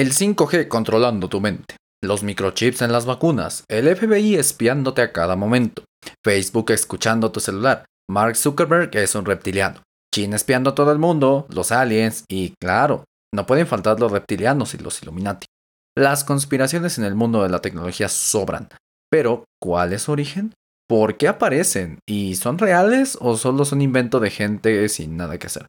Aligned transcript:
El 0.00 0.14
5G 0.14 0.66
controlando 0.68 1.28
tu 1.28 1.42
mente. 1.42 1.76
Los 2.02 2.22
microchips 2.22 2.80
en 2.80 2.90
las 2.90 3.04
vacunas. 3.04 3.64
El 3.68 3.94
FBI 3.94 4.36
espiándote 4.36 5.02
a 5.02 5.12
cada 5.12 5.36
momento. 5.36 5.84
Facebook 6.24 6.70
escuchando 6.70 7.30
tu 7.32 7.40
celular. 7.40 7.84
Mark 8.10 8.34
Zuckerberg 8.34 8.96
es 8.96 9.14
un 9.14 9.26
reptiliano. 9.26 9.82
China 10.10 10.36
espiando 10.36 10.70
a 10.70 10.74
todo 10.74 10.90
el 10.90 10.98
mundo. 10.98 11.46
Los 11.50 11.70
aliens. 11.70 12.24
Y 12.30 12.54
claro, 12.58 13.04
no 13.34 13.44
pueden 13.44 13.66
faltar 13.66 14.00
los 14.00 14.10
reptilianos 14.10 14.72
y 14.72 14.78
los 14.78 15.02
Illuminati. 15.02 15.46
Las 15.94 16.24
conspiraciones 16.24 16.96
en 16.96 17.04
el 17.04 17.14
mundo 17.14 17.42
de 17.42 17.50
la 17.50 17.60
tecnología 17.60 18.08
sobran. 18.08 18.70
Pero, 19.10 19.44
¿cuál 19.60 19.92
es 19.92 20.00
su 20.00 20.12
origen? 20.12 20.54
¿Por 20.88 21.18
qué 21.18 21.28
aparecen? 21.28 21.98
¿Y 22.08 22.36
son 22.36 22.56
reales 22.56 23.18
o 23.20 23.36
solo 23.36 23.66
son 23.66 23.82
invento 23.82 24.18
de 24.18 24.30
gente 24.30 24.88
sin 24.88 25.18
nada 25.18 25.36
que 25.36 25.48
hacer? 25.48 25.66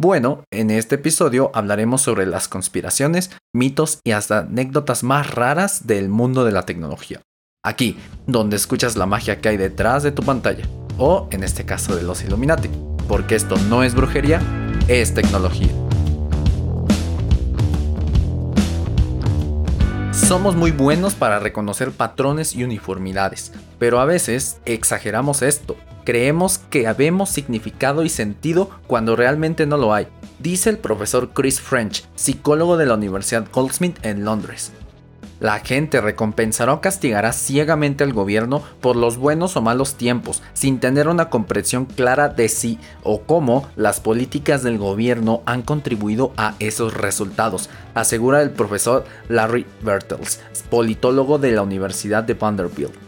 Bueno, 0.00 0.44
en 0.52 0.70
este 0.70 0.94
episodio 0.94 1.50
hablaremos 1.54 2.02
sobre 2.02 2.24
las 2.24 2.46
conspiraciones, 2.46 3.32
mitos 3.52 3.98
y 4.04 4.12
hasta 4.12 4.38
anécdotas 4.38 5.02
más 5.02 5.34
raras 5.34 5.88
del 5.88 6.08
mundo 6.08 6.44
de 6.44 6.52
la 6.52 6.64
tecnología. 6.64 7.20
Aquí, 7.64 7.98
donde 8.24 8.54
escuchas 8.54 8.94
la 8.94 9.06
magia 9.06 9.40
que 9.40 9.48
hay 9.48 9.56
detrás 9.56 10.04
de 10.04 10.12
tu 10.12 10.22
pantalla, 10.22 10.64
o 10.98 11.26
en 11.32 11.42
este 11.42 11.64
caso 11.66 11.96
de 11.96 12.04
los 12.04 12.22
Illuminati, 12.22 12.70
porque 13.08 13.34
esto 13.34 13.56
no 13.68 13.82
es 13.82 13.96
brujería, 13.96 14.40
es 14.86 15.14
tecnología. 15.14 15.72
Somos 20.12 20.54
muy 20.54 20.70
buenos 20.70 21.16
para 21.16 21.40
reconocer 21.40 21.90
patrones 21.90 22.54
y 22.54 22.62
uniformidades, 22.62 23.50
pero 23.80 23.98
a 23.98 24.04
veces 24.04 24.60
exageramos 24.64 25.42
esto 25.42 25.76
creemos 26.08 26.56
que 26.56 26.86
habemos 26.86 27.28
significado 27.28 28.02
y 28.02 28.08
sentido 28.08 28.70
cuando 28.86 29.14
realmente 29.14 29.66
no 29.66 29.76
lo 29.76 29.92
hay, 29.92 30.06
dice 30.38 30.70
el 30.70 30.78
profesor 30.78 31.34
Chris 31.34 31.60
French, 31.60 32.06
psicólogo 32.14 32.78
de 32.78 32.86
la 32.86 32.94
Universidad 32.94 33.46
Goldsmith 33.52 33.98
en 34.00 34.24
Londres. 34.24 34.72
La 35.38 35.58
gente 35.58 36.00
recompensará 36.00 36.72
o 36.72 36.80
castigará 36.80 37.34
ciegamente 37.34 38.04
al 38.04 38.14
gobierno 38.14 38.62
por 38.80 38.96
los 38.96 39.18
buenos 39.18 39.58
o 39.58 39.60
malos 39.60 39.96
tiempos, 39.96 40.42
sin 40.54 40.80
tener 40.80 41.08
una 41.08 41.28
comprensión 41.28 41.84
clara 41.84 42.30
de 42.30 42.48
si 42.48 42.78
o 43.02 43.20
cómo 43.20 43.68
las 43.76 44.00
políticas 44.00 44.62
del 44.62 44.78
gobierno 44.78 45.42
han 45.44 45.60
contribuido 45.60 46.32
a 46.38 46.54
esos 46.58 46.94
resultados, 46.94 47.68
asegura 47.92 48.40
el 48.40 48.48
profesor 48.48 49.04
Larry 49.28 49.66
Bertels, 49.82 50.40
politólogo 50.70 51.38
de 51.38 51.52
la 51.52 51.60
Universidad 51.60 52.24
de 52.24 52.32
Vanderbilt 52.32 53.07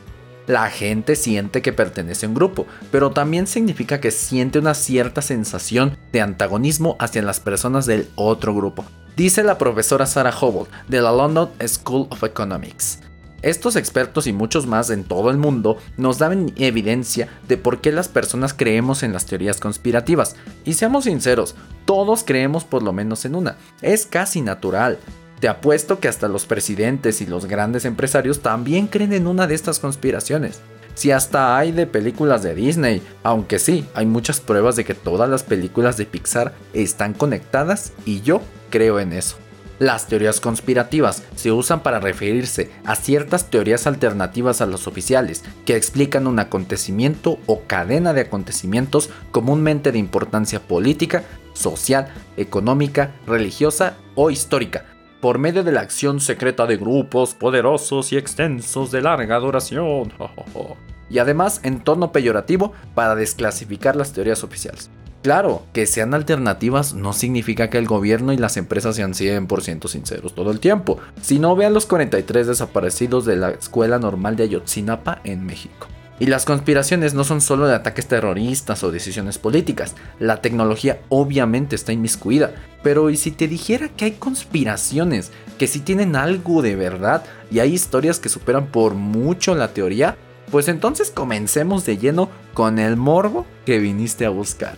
la 0.51 0.69
gente 0.69 1.17
siente 1.17 1.63
que 1.63 1.73
pertenece 1.73 2.27
a 2.27 2.29
un 2.29 2.35
grupo, 2.35 2.67
pero 2.91 3.11
también 3.11 3.47
significa 3.47 4.01
que 4.01 4.11
siente 4.11 4.59
una 4.59 4.75
cierta 4.75 5.23
sensación 5.23 5.97
de 6.13 6.21
antagonismo 6.21 6.97
hacia 6.99 7.23
las 7.23 7.41
personas 7.41 7.87
del 7.87 8.09
otro 8.17 8.55
grupo, 8.55 8.85
dice 9.17 9.43
la 9.43 9.59
profesora 9.59 10.07
Sarah 10.07 10.33
Hobble 10.33 10.71
de 10.89 11.01
la 11.01 11.13
London 11.13 11.51
School 11.67 12.09
of 12.11 12.25
Economics. 12.25 13.01
Estos 13.43 13.77
expertos 13.77 14.27
y 14.27 14.35
muchos 14.35 14.67
más 14.67 14.91
en 14.91 15.05
todo 15.05 15.31
el 15.31 15.39
mundo 15.39 15.79
nos 15.97 16.19
dan 16.19 16.53
evidencia 16.57 17.29
de 17.49 17.57
por 17.57 17.81
qué 17.81 17.91
las 17.91 18.09
personas 18.09 18.53
creemos 18.53 19.03
en 19.03 19.15
las 19.15 19.25
teorías 19.25 19.61
conspirativas. 19.61 20.37
Y 20.67 20.75
seamos 20.75 21.05
sinceros, 21.05 21.55
todos 21.87 22.23
creemos 22.23 22.65
por 22.65 22.83
lo 22.83 22.93
menos 22.93 23.25
en 23.25 23.35
una. 23.35 23.57
Es 23.81 24.05
casi 24.05 24.43
natural. 24.43 24.99
Te 25.41 25.49
apuesto 25.49 26.01
que 26.01 26.09
hasta 26.09 26.29
los 26.29 26.45
presidentes 26.45 27.23
y 27.23 27.27
los 27.27 27.47
grandes 27.47 27.87
empresarios 27.87 28.41
también 28.41 28.87
creen 28.87 29.15
en 29.15 29.27
una 29.27 29.47
de 29.47 29.55
estas 29.55 29.79
conspiraciones. 29.79 30.61
Si 30.95 31.13
hasta 31.13 31.57
hay 31.57 31.73
de 31.73 31.87
películas 31.87 32.43
de 32.43 32.55
Disney, 32.55 33.03
aunque 33.23 33.59
sí, 33.59 33.87
hay 33.95 34.05
muchas 34.05 34.39
pruebas 34.41 34.77
de 34.77 34.85
que 34.85 34.95
todas 34.95 35.31
las 35.31 35.43
películas 35.43 35.97
de 35.97 36.05
Pixar 36.05 36.53
están 36.75 37.15
conectadas 37.15 37.95
y 38.05 38.21
yo 38.21 38.43
creo 38.69 39.01
en 39.01 39.15
eso. 39.15 39.37
Las 39.79 40.09
teorías 40.09 40.41
conspirativas 40.41 41.23
se 41.37 41.53
usan 41.53 41.83
para 41.83 42.01
referirse 42.01 42.71
a 42.85 42.97
ciertas 42.97 43.49
teorías 43.49 43.87
alternativas 43.87 44.61
a 44.61 44.67
las 44.67 44.87
oficiales 44.87 45.43
que 45.65 45.75
explican 45.75 46.27
un 46.27 46.39
acontecimiento 46.39 47.39
o 47.47 47.63
cadena 47.63 48.13
de 48.13 48.21
acontecimientos 48.21 49.09
comúnmente 49.31 49.91
de 49.91 49.99
importancia 49.99 50.61
política, 50.61 51.25
social, 51.55 52.13
económica, 52.37 53.13
religiosa 53.27 53.97
o 54.17 54.31
histórica, 54.31 54.85
por 55.21 55.39
medio 55.39 55.63
de 55.63 55.73
la 55.73 55.81
acción 55.81 56.21
secreta 56.21 56.67
de 56.67 56.77
grupos 56.77 57.35
poderosos 57.35 58.13
y 58.13 58.17
extensos 58.17 58.91
de 58.91 59.03
larga 59.03 59.39
duración. 59.39 60.13
y 61.11 61.19
además 61.19 61.61
en 61.65 61.81
tono 61.81 62.13
peyorativo 62.13 62.73
para 62.95 63.15
desclasificar 63.15 63.97
las 63.97 64.13
teorías 64.13 64.45
oficiales. 64.45 64.91
Claro, 65.23 65.65
que 65.75 65.85
sean 65.85 66.15
alternativas 66.15 66.95
no 66.95 67.13
significa 67.13 67.69
que 67.69 67.77
el 67.77 67.87
gobierno 67.87 68.33
y 68.33 68.39
las 68.39 68.57
empresas 68.57 68.97
sean 68.97 69.13
100% 69.13 69.87
sinceros 69.87 70.35
todo 70.35 70.51
el 70.51 70.61
tiempo. 70.61 70.99
Si 71.21 71.39
no, 71.39 71.55
vean 71.57 71.75
los 71.75 71.85
43 71.85 72.47
desaparecidos 72.47 73.27
de 73.27 73.37
la 73.37 73.51
Escuela 73.51 73.99
Normal 73.99 74.37
de 74.37 74.45
Ayotzinapa 74.45 75.21
en 75.25 75.45
México. 75.45 75.89
Y 76.21 76.27
las 76.27 76.45
conspiraciones 76.45 77.15
no 77.15 77.25
son 77.25 77.41
solo 77.41 77.67
de 77.67 77.75
ataques 77.75 78.07
terroristas 78.07 78.85
o 78.85 78.93
decisiones 78.93 79.39
políticas. 79.39 79.95
La 80.19 80.43
tecnología 80.43 81.01
obviamente 81.09 81.75
está 81.75 81.93
inmiscuida. 81.93 82.53
Pero 82.83 83.09
¿y 83.09 83.17
si 83.17 83.31
te 83.31 83.49
dijera 83.49 83.89
que 83.89 84.05
hay 84.05 84.13
conspiraciones 84.13 85.33
que 85.59 85.67
sí 85.67 85.81
tienen 85.81 86.17
algo 86.17 86.61
de 86.61 86.77
verdad 86.77 87.25
y 87.51 87.61
hay 87.61 87.73
historias 87.73 88.21
que 88.21 88.29
superan 88.29 88.67
por 88.67 88.93
mucho 88.93 89.55
la 89.55 89.69
teoría? 89.69 90.19
Pues 90.51 90.69
entonces 90.69 91.11
comencemos 91.11 91.87
de 91.87 91.97
lleno 91.97 92.29
con 92.53 92.79
el 92.79 92.97
morbo 92.97 93.47
que 93.65 93.79
viniste 93.79 94.27
a 94.27 94.31
buscar. 94.31 94.77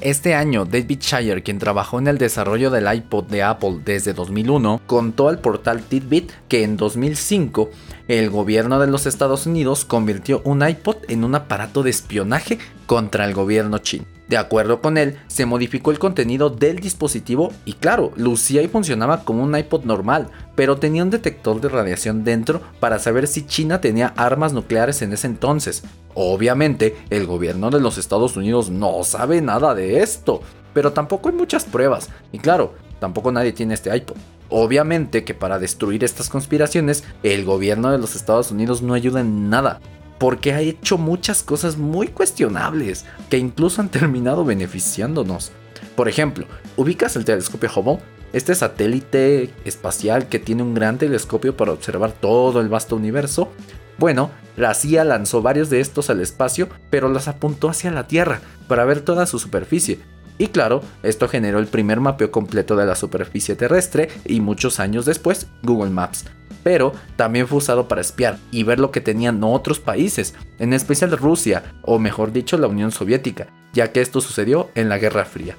Este 0.00 0.34
año, 0.34 0.64
David 0.64 0.98
Shire, 0.98 1.42
quien 1.42 1.58
trabajó 1.58 1.98
en 1.98 2.08
el 2.08 2.16
desarrollo 2.16 2.70
del 2.70 2.90
iPod 2.90 3.24
de 3.24 3.42
Apple 3.42 3.80
desde 3.84 4.14
2001, 4.14 4.80
contó 4.86 5.28
al 5.28 5.40
portal 5.40 5.82
Tidbit 5.82 6.32
que 6.48 6.64
en 6.64 6.78
2005 6.78 7.68
el 8.08 8.30
gobierno 8.30 8.80
de 8.80 8.86
los 8.86 9.04
Estados 9.04 9.44
Unidos 9.44 9.84
convirtió 9.84 10.40
un 10.44 10.66
iPod 10.66 10.96
en 11.08 11.22
un 11.22 11.34
aparato 11.34 11.82
de 11.82 11.90
espionaje 11.90 12.58
contra 12.86 13.26
el 13.26 13.34
gobierno 13.34 13.76
chino. 13.76 14.06
De 14.30 14.36
acuerdo 14.36 14.80
con 14.80 14.96
él, 14.96 15.18
se 15.26 15.44
modificó 15.44 15.90
el 15.90 15.98
contenido 15.98 16.50
del 16.50 16.78
dispositivo 16.78 17.52
y 17.64 17.72
claro, 17.72 18.12
lucía 18.14 18.62
y 18.62 18.68
funcionaba 18.68 19.24
como 19.24 19.42
un 19.42 19.58
iPod 19.58 19.82
normal, 19.82 20.28
pero 20.54 20.76
tenía 20.78 21.02
un 21.02 21.10
detector 21.10 21.60
de 21.60 21.68
radiación 21.68 22.22
dentro 22.22 22.60
para 22.78 23.00
saber 23.00 23.26
si 23.26 23.44
China 23.44 23.80
tenía 23.80 24.14
armas 24.16 24.52
nucleares 24.52 25.02
en 25.02 25.12
ese 25.12 25.26
entonces. 25.26 25.82
Obviamente, 26.14 26.96
el 27.10 27.26
gobierno 27.26 27.70
de 27.70 27.80
los 27.80 27.98
Estados 27.98 28.36
Unidos 28.36 28.70
no 28.70 29.02
sabe 29.02 29.40
nada 29.40 29.74
de 29.74 30.00
esto, 30.00 30.42
pero 30.74 30.92
tampoco 30.92 31.28
hay 31.28 31.34
muchas 31.34 31.64
pruebas. 31.64 32.08
Y 32.30 32.38
claro, 32.38 32.74
tampoco 33.00 33.32
nadie 33.32 33.50
tiene 33.50 33.74
este 33.74 33.92
iPod. 33.96 34.14
Obviamente 34.48 35.24
que 35.24 35.34
para 35.34 35.58
destruir 35.58 36.04
estas 36.04 36.28
conspiraciones, 36.28 37.02
el 37.24 37.44
gobierno 37.44 37.90
de 37.90 37.98
los 37.98 38.14
Estados 38.14 38.52
Unidos 38.52 38.80
no 38.80 38.94
ayuda 38.94 39.22
en 39.22 39.50
nada 39.50 39.80
porque 40.20 40.52
ha 40.52 40.60
hecho 40.60 40.98
muchas 40.98 41.42
cosas 41.42 41.78
muy 41.78 42.08
cuestionables 42.08 43.06
que 43.30 43.38
incluso 43.38 43.80
han 43.80 43.88
terminado 43.88 44.44
beneficiándonos. 44.44 45.50
Por 45.96 46.08
ejemplo, 46.10 46.46
ubicas 46.76 47.16
el 47.16 47.24
telescopio 47.24 47.70
Hubble, 47.74 48.00
este 48.34 48.54
satélite 48.54 49.50
espacial 49.64 50.28
que 50.28 50.38
tiene 50.38 50.62
un 50.62 50.74
gran 50.74 50.98
telescopio 50.98 51.56
para 51.56 51.72
observar 51.72 52.12
todo 52.12 52.60
el 52.60 52.68
vasto 52.68 52.96
universo. 52.96 53.48
Bueno, 53.96 54.30
la 54.58 54.74
CIA 54.74 55.04
lanzó 55.04 55.40
varios 55.40 55.70
de 55.70 55.80
estos 55.80 56.10
al 56.10 56.20
espacio, 56.20 56.68
pero 56.90 57.08
los 57.08 57.26
apuntó 57.26 57.70
hacia 57.70 57.90
la 57.90 58.06
Tierra 58.06 58.42
para 58.68 58.84
ver 58.84 59.00
toda 59.00 59.24
su 59.24 59.38
superficie. 59.38 60.00
Y 60.36 60.48
claro, 60.48 60.82
esto 61.02 61.28
generó 61.28 61.58
el 61.58 61.66
primer 61.66 62.00
mapeo 62.00 62.30
completo 62.30 62.76
de 62.76 62.84
la 62.84 62.94
superficie 62.94 63.56
terrestre 63.56 64.10
y 64.26 64.40
muchos 64.40 64.80
años 64.80 65.06
después 65.06 65.48
Google 65.62 65.90
Maps, 65.90 66.26
pero 66.62 66.92
también 67.16 67.48
fue 67.48 67.58
usado 67.58 67.88
para 67.88 68.00
espiar 68.00 68.38
y 68.50 68.62
ver 68.62 68.78
lo 68.78 68.90
que 68.90 69.00
tenían 69.00 69.42
otros 69.44 69.80
países, 69.80 70.34
en 70.58 70.72
especial 70.72 71.16
Rusia, 71.16 71.74
o 71.82 71.98
mejor 71.98 72.32
dicho 72.32 72.58
la 72.58 72.68
Unión 72.68 72.90
Soviética, 72.92 73.48
ya 73.72 73.92
que 73.92 74.00
esto 74.00 74.20
sucedió 74.20 74.70
en 74.74 74.88
la 74.88 74.98
Guerra 74.98 75.24
Fría. 75.24 75.56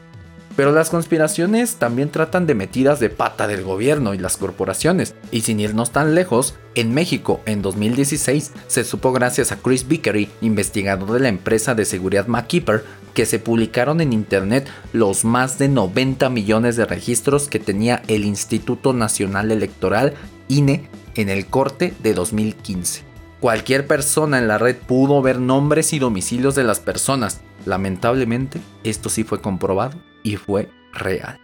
Pero 0.56 0.72
las 0.72 0.90
conspiraciones 0.90 1.76
también 1.76 2.10
tratan 2.10 2.46
de 2.46 2.56
metidas 2.56 3.00
de 3.00 3.10
pata 3.10 3.48
del 3.48 3.64
gobierno 3.64 4.14
y 4.14 4.18
las 4.18 4.38
corporaciones. 4.38 5.16
Y 5.32 5.42
sin 5.42 5.60
irnos 5.60 5.92
tan 5.92 6.14
lejos, 6.14 6.56
en 6.76 6.94
México 6.94 7.42
en 7.46 7.62
2016 7.62 8.52
se 8.68 8.84
supo 8.84 9.14
gracias 9.14 9.52
a 9.52 9.58
Chris 9.58 9.88
Vickery, 9.88 10.30
investigador 10.42 11.14
de 11.14 11.20
la 11.22 11.30
empresa 11.30 11.74
de 11.74 11.86
seguridad 11.86 12.28
MacKeeper, 12.28 12.84
que 13.14 13.26
se 13.26 13.40
publicaron 13.40 14.02
en 14.02 14.14
internet 14.14 14.68
los 14.94 15.26
más 15.26 15.58
de 15.58 15.68
90 15.68 16.30
millones 16.30 16.76
de 16.76 16.86
registros 16.86 17.48
que 17.48 17.60
tenía 17.60 18.04
el 18.08 18.24
Instituto 18.26 18.94
Nacional 18.94 19.52
Electoral 19.52 20.14
INE 20.52 20.90
en 21.16 21.30
el 21.30 21.46
corte 21.46 21.94
de 22.04 22.14
2015. 22.14 23.04
Cualquier 23.40 23.88
persona 23.88 24.38
en 24.38 24.48
la 24.50 24.58
red 24.58 24.76
pudo 24.76 25.22
ver 25.22 25.40
nombres 25.40 25.94
y 25.94 26.00
domicilios 26.00 26.56
de 26.56 26.64
las 26.64 26.80
personas. 26.80 27.42
Lamentablemente, 27.66 28.60
esto 28.84 29.10
sí 29.10 29.24
fue 29.24 29.42
comprobado 29.42 29.98
y 30.24 30.36
fue 30.36 30.70
real. 30.94 31.40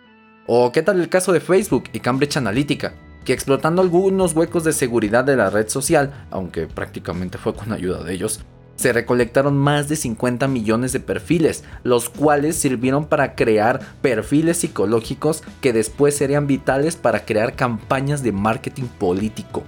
¿O 0.46 0.72
qué 0.72 0.84
tal 0.84 1.00
el 1.00 1.10
caso 1.10 1.32
de 1.32 1.40
Facebook 1.40 1.86
y 1.94 2.02
Cambridge 2.02 2.38
Analytica? 2.38 2.96
Que 3.24 3.34
explotando 3.34 3.82
algunos 3.82 4.34
huecos 4.34 4.64
de 4.64 4.74
seguridad 4.74 5.24
de 5.24 5.38
la 5.38 5.50
red 5.50 5.70
social, 5.70 6.28
aunque 6.30 6.68
prácticamente 6.68 7.38
fue 7.38 7.54
con 7.54 7.72
ayuda 7.72 8.04
de 8.04 8.14
ellos, 8.14 8.42
Se 8.88 8.94
recolectaron 8.94 9.58
más 9.58 9.90
de 9.90 9.98
50 9.98 10.48
millones 10.48 10.94
de 10.94 11.02
perfiles, 11.02 11.66
los 11.84 12.08
cuales 12.10 12.56
sirvieron 12.56 13.04
para 13.04 13.36
crear 13.36 13.82
perfiles 14.02 14.60
psicológicos 14.60 15.44
que 15.60 15.74
después 15.74 16.16
serían 16.16 16.48
vitales 16.48 16.96
para 16.96 17.26
crear 17.26 17.58
campañas 17.58 18.24
de 18.24 18.32
marketing 18.32 18.86
político. 18.98 19.64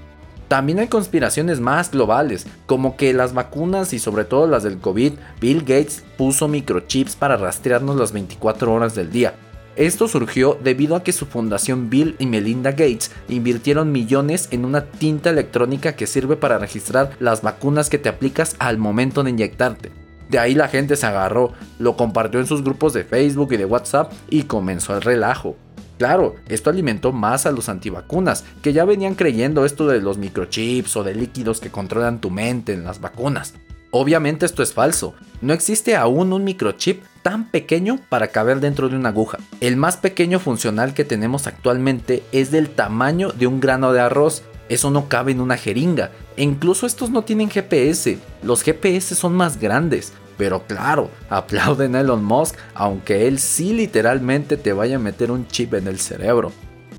También 0.47 0.79
hay 0.79 0.87
conspiraciones 0.87 1.59
más 1.59 1.91
globales, 1.91 2.47
como 2.65 2.95
que 2.95 3.13
las 3.13 3.33
vacunas 3.33 3.91
y 3.91 3.99
sobre 3.99 4.23
todo 4.23 4.47
las 4.47 4.63
del 4.63 4.77
COVID, 4.77 5.11
Bill 5.41 5.59
Gates 5.63 6.01
puso 6.17 6.47
microchips 6.47 7.17
para 7.17 7.35
rastrearnos 7.35 7.97
las 7.97 8.13
24 8.13 8.71
horas 8.71 8.95
del 8.95 9.11
día. 9.11 9.33
Esto 9.79 10.09
surgió 10.09 10.59
debido 10.61 10.97
a 10.97 11.05
que 11.05 11.13
su 11.13 11.25
fundación 11.25 11.89
Bill 11.89 12.17
y 12.19 12.25
Melinda 12.25 12.71
Gates 12.71 13.11
invirtieron 13.29 13.93
millones 13.93 14.49
en 14.51 14.65
una 14.65 14.83
tinta 14.83 15.29
electrónica 15.29 15.95
que 15.95 16.05
sirve 16.05 16.35
para 16.35 16.57
registrar 16.57 17.11
las 17.21 17.41
vacunas 17.43 17.89
que 17.89 17.97
te 17.97 18.09
aplicas 18.09 18.57
al 18.59 18.77
momento 18.77 19.23
de 19.23 19.29
inyectarte. 19.29 19.93
De 20.27 20.37
ahí 20.37 20.53
la 20.53 20.67
gente 20.67 20.97
se 20.97 21.05
agarró, 21.05 21.53
lo 21.79 21.95
compartió 21.95 22.41
en 22.41 22.45
sus 22.45 22.61
grupos 22.61 22.91
de 22.91 23.05
Facebook 23.05 23.53
y 23.53 23.57
de 23.57 23.63
WhatsApp 23.63 24.11
y 24.29 24.43
comenzó 24.43 24.97
el 24.97 25.01
relajo. 25.01 25.55
Claro, 25.97 26.35
esto 26.49 26.69
alimentó 26.69 27.13
más 27.13 27.45
a 27.45 27.53
los 27.53 27.69
antivacunas, 27.69 28.43
que 28.61 28.73
ya 28.73 28.83
venían 28.83 29.15
creyendo 29.15 29.63
esto 29.63 29.87
de 29.87 30.01
los 30.01 30.17
microchips 30.17 30.97
o 30.97 31.05
de 31.05 31.15
líquidos 31.15 31.61
que 31.61 31.71
controlan 31.71 32.19
tu 32.19 32.31
mente 32.31 32.73
en 32.73 32.83
las 32.83 32.99
vacunas. 32.99 33.53
Obviamente 33.91 34.45
esto 34.45 34.61
es 34.61 34.73
falso, 34.73 35.15
no 35.41 35.53
existe 35.53 35.95
aún 35.95 36.33
un 36.33 36.43
microchip 36.43 37.01
tan 37.21 37.49
pequeño 37.49 37.99
para 38.09 38.29
caber 38.29 38.59
dentro 38.59 38.89
de 38.89 38.95
una 38.95 39.09
aguja. 39.09 39.37
El 39.61 39.77
más 39.77 39.97
pequeño 39.97 40.39
funcional 40.39 40.93
que 40.93 41.05
tenemos 41.05 41.47
actualmente 41.47 42.23
es 42.31 42.51
del 42.51 42.69
tamaño 42.69 43.31
de 43.31 43.47
un 43.47 43.59
grano 43.59 43.93
de 43.93 44.01
arroz, 44.01 44.43
eso 44.69 44.91
no 44.91 45.09
cabe 45.09 45.31
en 45.31 45.41
una 45.41 45.57
jeringa, 45.57 46.11
e 46.37 46.43
incluso 46.43 46.85
estos 46.85 47.09
no 47.09 47.23
tienen 47.23 47.49
GPS, 47.49 48.19
los 48.43 48.63
GPS 48.63 49.15
son 49.15 49.33
más 49.33 49.59
grandes, 49.59 50.13
pero 50.37 50.63
claro, 50.65 51.09
aplauden 51.29 51.95
a 51.95 52.01
Elon 52.01 52.23
Musk, 52.23 52.55
aunque 52.73 53.27
él 53.27 53.39
sí 53.39 53.73
literalmente 53.73 54.57
te 54.57 54.73
vaya 54.73 54.95
a 54.95 54.99
meter 54.99 55.31
un 55.31 55.47
chip 55.47 55.73
en 55.73 55.87
el 55.87 55.99
cerebro. 55.99 56.51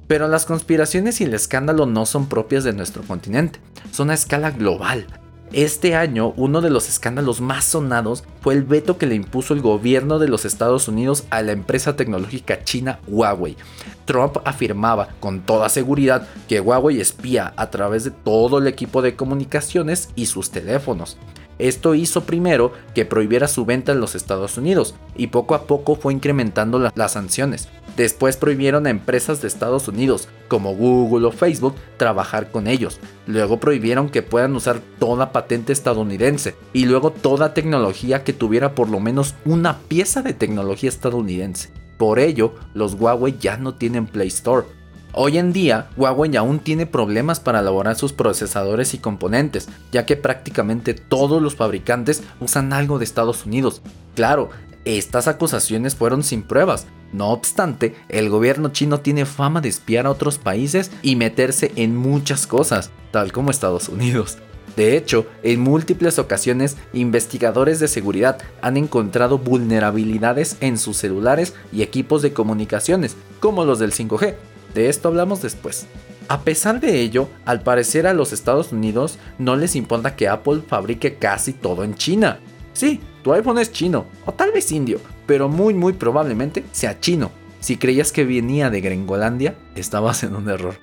Pero 0.07 0.27
las 0.27 0.45
conspiraciones 0.45 1.21
y 1.21 1.25
el 1.25 1.35
escándalo 1.35 1.87
no 1.87 2.05
son 2.05 2.29
propias 2.29 2.65
de 2.65 2.73
nuestro 2.73 3.03
continente, 3.03 3.61
son 3.93 4.11
a 4.11 4.15
escala 4.15 4.51
global. 4.51 5.07
Este 5.53 5.97
año, 5.97 6.33
uno 6.37 6.61
de 6.61 6.71
los 6.71 6.89
escándalos 6.89 7.41
más 7.41 7.65
sonados 7.65 8.23
fue 8.41 8.55
el 8.55 8.63
veto 8.63 8.99
que 8.99 9.07
le 9.07 9.17
impuso 9.17 9.53
el 9.53 9.61
gobierno 9.61 10.21
de 10.21 10.29
los 10.29 10.45
Estados 10.45 10.87
Unidos 10.87 11.25
a 11.31 11.43
la 11.43 11.51
empresa 11.51 11.97
tecnológica 11.97 12.63
china 12.63 13.01
Huawei. 13.09 13.57
Trump 14.05 14.37
afirmaba 14.45 15.09
con 15.19 15.41
toda 15.41 15.69
seguridad 15.69 16.29
que 16.49 16.61
Huawei 16.61 17.01
espía 17.01 17.53
a 17.57 17.69
través 17.69 18.05
de 18.05 18.13
todo 18.13 18.59
el 18.59 18.69
equipo 18.69 19.03
de 19.03 19.17
comunicaciones 19.17 20.11
y 20.15 20.27
sus 20.27 20.53
teléfonos. 20.53 21.19
Esto 21.61 21.95
hizo 21.95 22.25
primero 22.25 22.73
que 22.95 23.05
prohibiera 23.05 23.47
su 23.47 23.67
venta 23.67 23.93
en 23.93 24.01
los 24.01 24.15
Estados 24.15 24.57
Unidos 24.57 24.95
y 25.15 25.27
poco 25.27 25.55
a 25.55 25.67
poco 25.67 25.95
fue 25.95 26.15
incrementando 26.15 26.79
las 26.79 27.13
sanciones. 27.13 27.69
Después 27.99 28.39
prohibieron 28.39 28.87
a 28.87 28.91
empresas 28.91 29.43
de 29.43 29.49
Estados 29.49 29.87
Unidos 29.87 30.29
como 30.49 30.75
Google 30.75 31.27
o 31.27 31.33
Facebook 31.33 31.75
trabajar 31.99 32.51
con 32.51 32.67
ellos. 32.67 32.99
Luego 33.27 33.61
prohibieron 33.61 34.09
que 34.09 34.23
puedan 34.23 34.57
usar 34.57 34.81
toda 34.99 35.33
patente 35.33 35.75
estadounidense 35.75 36.55
y 36.73 36.87
luego 36.87 37.11
toda 37.11 37.53
tecnología 37.53 38.25
que 38.25 38.33
tuviera 38.33 38.75
por 38.75 38.89
lo 38.89 38.99
menos 38.99 39.35
una 39.45 39.81
pieza 39.81 40.23
de 40.23 40.33
tecnología 40.33 40.89
estadounidense. 40.89 41.71
Por 41.99 42.19
ello, 42.19 42.55
los 42.73 42.95
Huawei 42.95 43.37
ya 43.39 43.59
no 43.59 43.75
tienen 43.75 44.07
Play 44.07 44.29
Store 44.29 44.65
Hoy 45.13 45.39
en 45.39 45.53
día, 45.53 45.89
Huawei 45.97 46.37
aún 46.37 46.61
tiene 46.61 46.87
problemas 46.87 47.41
para 47.41 47.61
elaborar 47.61 47.97
sus 47.97 48.13
procesadores 48.13 48.95
y 48.95 48.99
componentes, 48.99 49.69
ya 49.91 50.07
que 50.07 50.17
prácticamente 50.17 50.95
todos 50.95 51.43
los 51.43 51.57
fabricantes 51.57 52.23
usan 52.39 52.73
algo 52.73 52.99
de 52.99 53.05
Estados 53.05 53.45
Unidos. 53.45 53.83
Claro, 54.15 54.51
estas 54.85 55.27
acusaciones 55.27 55.97
fueron 55.97 56.23
sin 56.23 56.43
pruebas. 56.43 56.87
No 57.13 57.31
obstante, 57.31 57.97
el 58.09 58.31
gobierno 58.31 58.69
chino 58.69 59.01
tiene 59.01 59.27
fama 59.27 59.61
de 59.61 59.69
espiar 59.69 60.07
a 60.07 60.11
otros 60.11 60.39
países 60.39 60.93
y 61.03 61.17
meterse 61.17 61.73
en 61.75 61.97
muchas 61.97 62.47
cosas, 62.47 62.91
tal 63.11 63.33
como 63.33 63.51
Estados 63.51 63.89
Unidos. 63.89 64.39
De 64.77 64.97
hecho, 64.97 65.27
en 65.43 65.61
múltiples 65.61 66.21
ocasiones, 66.21 66.77
investigadores 66.93 67.81
de 67.81 67.89
seguridad 67.89 68.39
han 68.63 68.77
encontrado 68.77 69.39
vulnerabilidades 69.39 70.57
en 70.61 70.79
sus 70.79 70.97
celulares 70.97 71.55
y 71.73 71.83
equipos 71.83 72.23
de 72.23 72.33
comunicaciones, 72.33 73.17
como 73.41 73.65
los 73.65 73.81
del 73.81 73.93
5G, 73.93 74.37
de 74.75 74.89
esto 74.89 75.09
hablamos 75.09 75.43
después. 75.43 75.87
A 76.29 76.43
pesar 76.43 76.81
de 76.81 77.01
ello, 77.01 77.29
al 77.45 77.63
parecer 77.63 78.07
a 78.07 78.15
los 78.15 78.33
Estados 78.33 78.73
Unidos 78.73 79.19
no 79.39 79.57
les 79.57 79.75
importa 79.75 80.15
que 80.15 80.29
Apple 80.29 80.63
fabrique 80.67 81.17
casi 81.17 81.53
todo 81.53 81.83
en 81.83 81.95
China. 81.95 82.39
Sí, 82.73 83.01
tu 83.25 83.33
iPhone 83.33 83.59
es 83.59 83.73
chino, 83.73 84.07
o 84.27 84.33
tal 84.33 84.53
vez 84.53 84.71
indio, 84.71 85.01
pero 85.27 85.49
muy 85.49 85.75
muy 85.75 85.93
probablemente 85.93 86.65
sea 86.73 87.01
chino. 87.01 87.33
Si 87.59 87.77
creías 87.77 88.13
que 88.13 88.25
venía 88.25 88.71
de 88.71 88.81
Gringolandia, 88.81 89.57
estabas 89.75 90.23
en 90.23 90.37
un 90.37 90.49
error. 90.49 90.77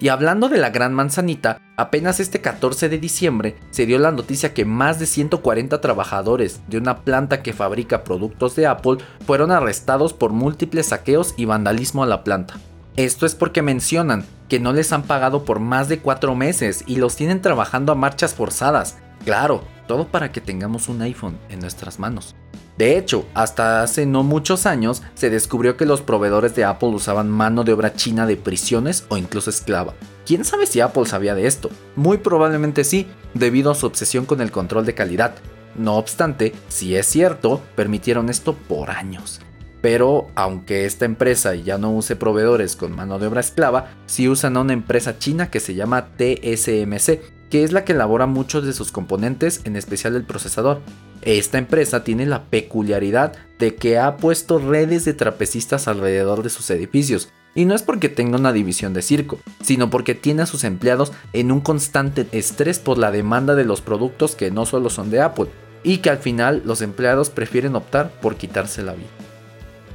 Y 0.00 0.08
hablando 0.08 0.48
de 0.48 0.58
la 0.58 0.70
gran 0.70 0.94
manzanita, 0.94 1.60
apenas 1.76 2.20
este 2.20 2.40
14 2.40 2.88
de 2.88 2.98
diciembre 2.98 3.56
se 3.70 3.84
dio 3.84 3.98
la 3.98 4.12
noticia 4.12 4.54
que 4.54 4.64
más 4.64 5.00
de 5.00 5.06
140 5.06 5.80
trabajadores 5.80 6.60
de 6.68 6.78
una 6.78 6.98
planta 6.98 7.42
que 7.42 7.52
fabrica 7.52 8.04
productos 8.04 8.54
de 8.54 8.66
Apple 8.66 8.98
fueron 9.26 9.50
arrestados 9.50 10.12
por 10.12 10.30
múltiples 10.30 10.86
saqueos 10.86 11.34
y 11.36 11.46
vandalismo 11.46 12.04
a 12.04 12.06
la 12.06 12.22
planta. 12.22 12.60
Esto 12.98 13.26
es 13.26 13.36
porque 13.36 13.62
mencionan 13.62 14.24
que 14.48 14.58
no 14.58 14.72
les 14.72 14.92
han 14.92 15.04
pagado 15.04 15.44
por 15.44 15.60
más 15.60 15.88
de 15.88 16.00
cuatro 16.00 16.34
meses 16.34 16.82
y 16.84 16.96
los 16.96 17.14
tienen 17.14 17.40
trabajando 17.40 17.92
a 17.92 17.94
marchas 17.94 18.34
forzadas. 18.34 18.96
Claro, 19.24 19.62
todo 19.86 20.08
para 20.08 20.32
que 20.32 20.40
tengamos 20.40 20.88
un 20.88 21.00
iPhone 21.02 21.38
en 21.48 21.60
nuestras 21.60 22.00
manos. 22.00 22.34
De 22.76 22.98
hecho, 22.98 23.24
hasta 23.34 23.84
hace 23.84 24.04
no 24.04 24.24
muchos 24.24 24.66
años 24.66 25.04
se 25.14 25.30
descubrió 25.30 25.76
que 25.76 25.86
los 25.86 26.00
proveedores 26.00 26.56
de 26.56 26.64
Apple 26.64 26.88
usaban 26.88 27.30
mano 27.30 27.62
de 27.62 27.72
obra 27.72 27.94
china 27.94 28.26
de 28.26 28.36
prisiones 28.36 29.04
o 29.10 29.16
incluso 29.16 29.50
esclava. 29.50 29.94
¿Quién 30.26 30.44
sabe 30.44 30.66
si 30.66 30.80
Apple 30.80 31.06
sabía 31.06 31.36
de 31.36 31.46
esto? 31.46 31.70
Muy 31.94 32.18
probablemente 32.18 32.82
sí, 32.82 33.06
debido 33.32 33.70
a 33.70 33.76
su 33.76 33.86
obsesión 33.86 34.26
con 34.26 34.40
el 34.40 34.50
control 34.50 34.84
de 34.84 34.94
calidad. 34.94 35.36
No 35.76 35.98
obstante, 35.98 36.52
si 36.66 36.96
es 36.96 37.06
cierto, 37.06 37.62
permitieron 37.76 38.28
esto 38.28 38.54
por 38.54 38.90
años. 38.90 39.40
Pero 39.80 40.26
aunque 40.34 40.84
esta 40.84 41.04
empresa 41.04 41.54
ya 41.54 41.78
no 41.78 41.92
use 41.92 42.16
proveedores 42.16 42.74
con 42.74 42.94
mano 42.94 43.18
de 43.18 43.28
obra 43.28 43.40
esclava, 43.40 43.90
sí 44.06 44.28
usan 44.28 44.56
a 44.56 44.60
una 44.60 44.72
empresa 44.72 45.18
china 45.18 45.50
que 45.50 45.60
se 45.60 45.74
llama 45.74 46.08
TSMC, 46.16 47.20
que 47.50 47.64
es 47.64 47.72
la 47.72 47.84
que 47.84 47.92
elabora 47.92 48.26
muchos 48.26 48.66
de 48.66 48.72
sus 48.72 48.92
componentes, 48.92 49.60
en 49.64 49.76
especial 49.76 50.16
el 50.16 50.24
procesador. 50.24 50.80
Esta 51.22 51.58
empresa 51.58 52.04
tiene 52.04 52.26
la 52.26 52.44
peculiaridad 52.44 53.32
de 53.58 53.74
que 53.74 53.98
ha 53.98 54.16
puesto 54.16 54.58
redes 54.58 55.04
de 55.04 55.14
trapecistas 55.14 55.88
alrededor 55.88 56.42
de 56.42 56.50
sus 56.50 56.70
edificios, 56.70 57.32
y 57.54 57.64
no 57.64 57.74
es 57.74 57.82
porque 57.82 58.08
tenga 58.08 58.38
una 58.38 58.52
división 58.52 58.92
de 58.94 59.02
circo, 59.02 59.38
sino 59.62 59.90
porque 59.90 60.14
tiene 60.14 60.42
a 60.42 60.46
sus 60.46 60.64
empleados 60.64 61.12
en 61.32 61.50
un 61.50 61.60
constante 61.60 62.26
estrés 62.32 62.78
por 62.78 62.98
la 62.98 63.10
demanda 63.10 63.54
de 63.54 63.64
los 63.64 63.80
productos 63.80 64.36
que 64.36 64.50
no 64.50 64.66
solo 64.66 64.90
son 64.90 65.10
de 65.10 65.20
Apple, 65.20 65.46
y 65.82 65.98
que 65.98 66.10
al 66.10 66.18
final 66.18 66.62
los 66.64 66.82
empleados 66.82 67.30
prefieren 67.30 67.74
optar 67.74 68.10
por 68.20 68.36
quitarse 68.36 68.82
la 68.82 68.92
vida. 68.92 69.08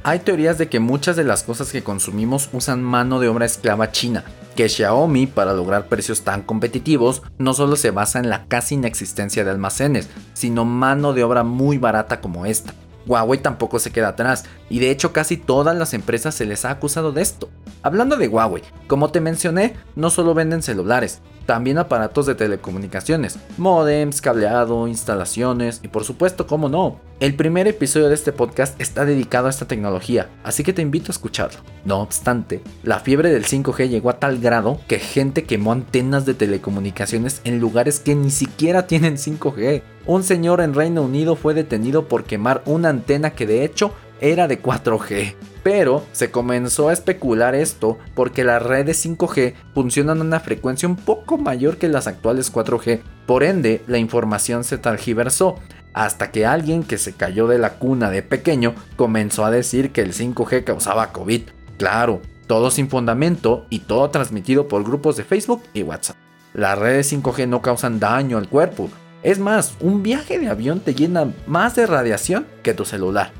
Hay 0.06 0.18
teorías 0.18 0.58
de 0.58 0.68
que 0.68 0.80
muchas 0.80 1.16
de 1.16 1.24
las 1.24 1.44
cosas 1.44 1.72
que 1.72 1.82
consumimos 1.82 2.50
usan 2.52 2.82
mano 2.82 3.20
de 3.20 3.28
obra 3.28 3.46
esclava 3.46 3.90
china, 3.90 4.22
que 4.54 4.68
Xiaomi, 4.68 5.26
para 5.26 5.54
lograr 5.54 5.88
precios 5.88 6.20
tan 6.20 6.42
competitivos, 6.42 7.22
no 7.38 7.54
solo 7.54 7.74
se 7.76 7.90
basa 7.90 8.18
en 8.18 8.28
la 8.28 8.44
casi 8.44 8.74
inexistencia 8.74 9.44
de 9.44 9.50
almacenes, 9.50 10.10
sino 10.34 10.66
mano 10.66 11.14
de 11.14 11.24
obra 11.24 11.42
muy 11.42 11.78
barata 11.78 12.20
como 12.20 12.44
esta. 12.44 12.74
Huawei 13.06 13.40
tampoco 13.40 13.78
se 13.78 13.92
queda 13.92 14.08
atrás, 14.08 14.44
y 14.68 14.78
de 14.78 14.90
hecho 14.90 15.14
casi 15.14 15.38
todas 15.38 15.74
las 15.74 15.94
empresas 15.94 16.34
se 16.34 16.44
les 16.44 16.66
ha 16.66 16.70
acusado 16.72 17.10
de 17.12 17.22
esto. 17.22 17.48
Hablando 17.82 18.16
de 18.16 18.28
Huawei, 18.28 18.62
como 18.86 19.10
te 19.10 19.22
mencioné, 19.22 19.74
no 19.96 20.10
solo 20.10 20.34
venden 20.34 20.60
celulares, 20.60 21.22
también 21.46 21.78
aparatos 21.78 22.26
de 22.26 22.34
telecomunicaciones, 22.34 23.38
modems, 23.56 24.20
cableado, 24.20 24.88
instalaciones 24.88 25.80
y 25.82 25.88
por 25.88 26.04
supuesto, 26.04 26.46
cómo 26.46 26.68
no, 26.68 27.00
el 27.20 27.34
primer 27.34 27.68
episodio 27.68 28.08
de 28.08 28.14
este 28.14 28.32
podcast 28.32 28.80
está 28.80 29.04
dedicado 29.04 29.46
a 29.46 29.50
esta 29.50 29.66
tecnología, 29.66 30.28
así 30.42 30.62
que 30.62 30.72
te 30.72 30.82
invito 30.82 31.10
a 31.10 31.12
escucharlo. 31.12 31.60
No 31.84 32.00
obstante, 32.00 32.60
la 32.82 33.00
fiebre 33.00 33.32
del 33.32 33.44
5G 33.44 33.88
llegó 33.88 34.10
a 34.10 34.18
tal 34.18 34.38
grado 34.38 34.80
que 34.88 34.98
gente 34.98 35.44
quemó 35.44 35.72
antenas 35.72 36.26
de 36.26 36.34
telecomunicaciones 36.34 37.40
en 37.44 37.60
lugares 37.60 38.00
que 38.00 38.14
ni 38.14 38.30
siquiera 38.30 38.86
tienen 38.86 39.16
5G. 39.16 39.82
Un 40.06 40.22
señor 40.22 40.60
en 40.60 40.74
Reino 40.74 41.02
Unido 41.02 41.36
fue 41.36 41.54
detenido 41.54 42.08
por 42.08 42.24
quemar 42.24 42.62
una 42.66 42.88
antena 42.88 43.30
que 43.30 43.46
de 43.46 43.64
hecho 43.64 43.92
era 44.20 44.48
de 44.48 44.60
4G. 44.60 45.34
Pero 45.64 46.04
se 46.12 46.30
comenzó 46.30 46.90
a 46.90 46.92
especular 46.92 47.54
esto 47.56 47.98
porque 48.14 48.44
las 48.44 48.62
redes 48.62 49.04
5G 49.04 49.54
funcionan 49.74 50.20
a 50.20 50.24
una 50.24 50.38
frecuencia 50.38 50.88
un 50.88 50.96
poco 50.96 51.38
mayor 51.38 51.78
que 51.78 51.88
las 51.88 52.06
actuales 52.06 52.52
4G. 52.52 53.00
Por 53.26 53.42
ende, 53.42 53.82
la 53.88 53.98
información 53.98 54.62
se 54.62 54.78
tergiversó 54.78 55.58
hasta 55.94 56.30
que 56.30 56.44
alguien 56.44 56.82
que 56.82 56.98
se 56.98 57.14
cayó 57.14 57.46
de 57.46 57.58
la 57.58 57.78
cuna 57.78 58.10
de 58.10 58.22
pequeño 58.22 58.74
comenzó 58.96 59.44
a 59.44 59.50
decir 59.50 59.90
que 59.90 60.02
el 60.02 60.12
5G 60.12 60.64
causaba 60.64 61.12
COVID. 61.12 61.42
Claro, 61.78 62.20
todo 62.46 62.70
sin 62.70 62.90
fundamento 62.90 63.64
y 63.70 63.80
todo 63.80 64.10
transmitido 64.10 64.68
por 64.68 64.84
grupos 64.84 65.16
de 65.16 65.24
Facebook 65.24 65.62
y 65.72 65.82
WhatsApp. 65.82 66.16
Las 66.52 66.78
redes 66.78 67.10
5G 67.10 67.48
no 67.48 67.62
causan 67.62 67.98
daño 67.98 68.36
al 68.36 68.48
cuerpo, 68.48 68.90
Es 69.22 69.38
más, 69.38 69.74
un 69.80 70.02
viaje 70.02 70.38
de 70.38 70.50
avión 70.50 70.80
te 70.80 70.94
llena 70.94 71.32
más 71.46 71.74
de 71.74 71.86
radiación 71.86 72.46
que 72.62 72.74
tu 72.74 72.84
celular. 72.84 73.32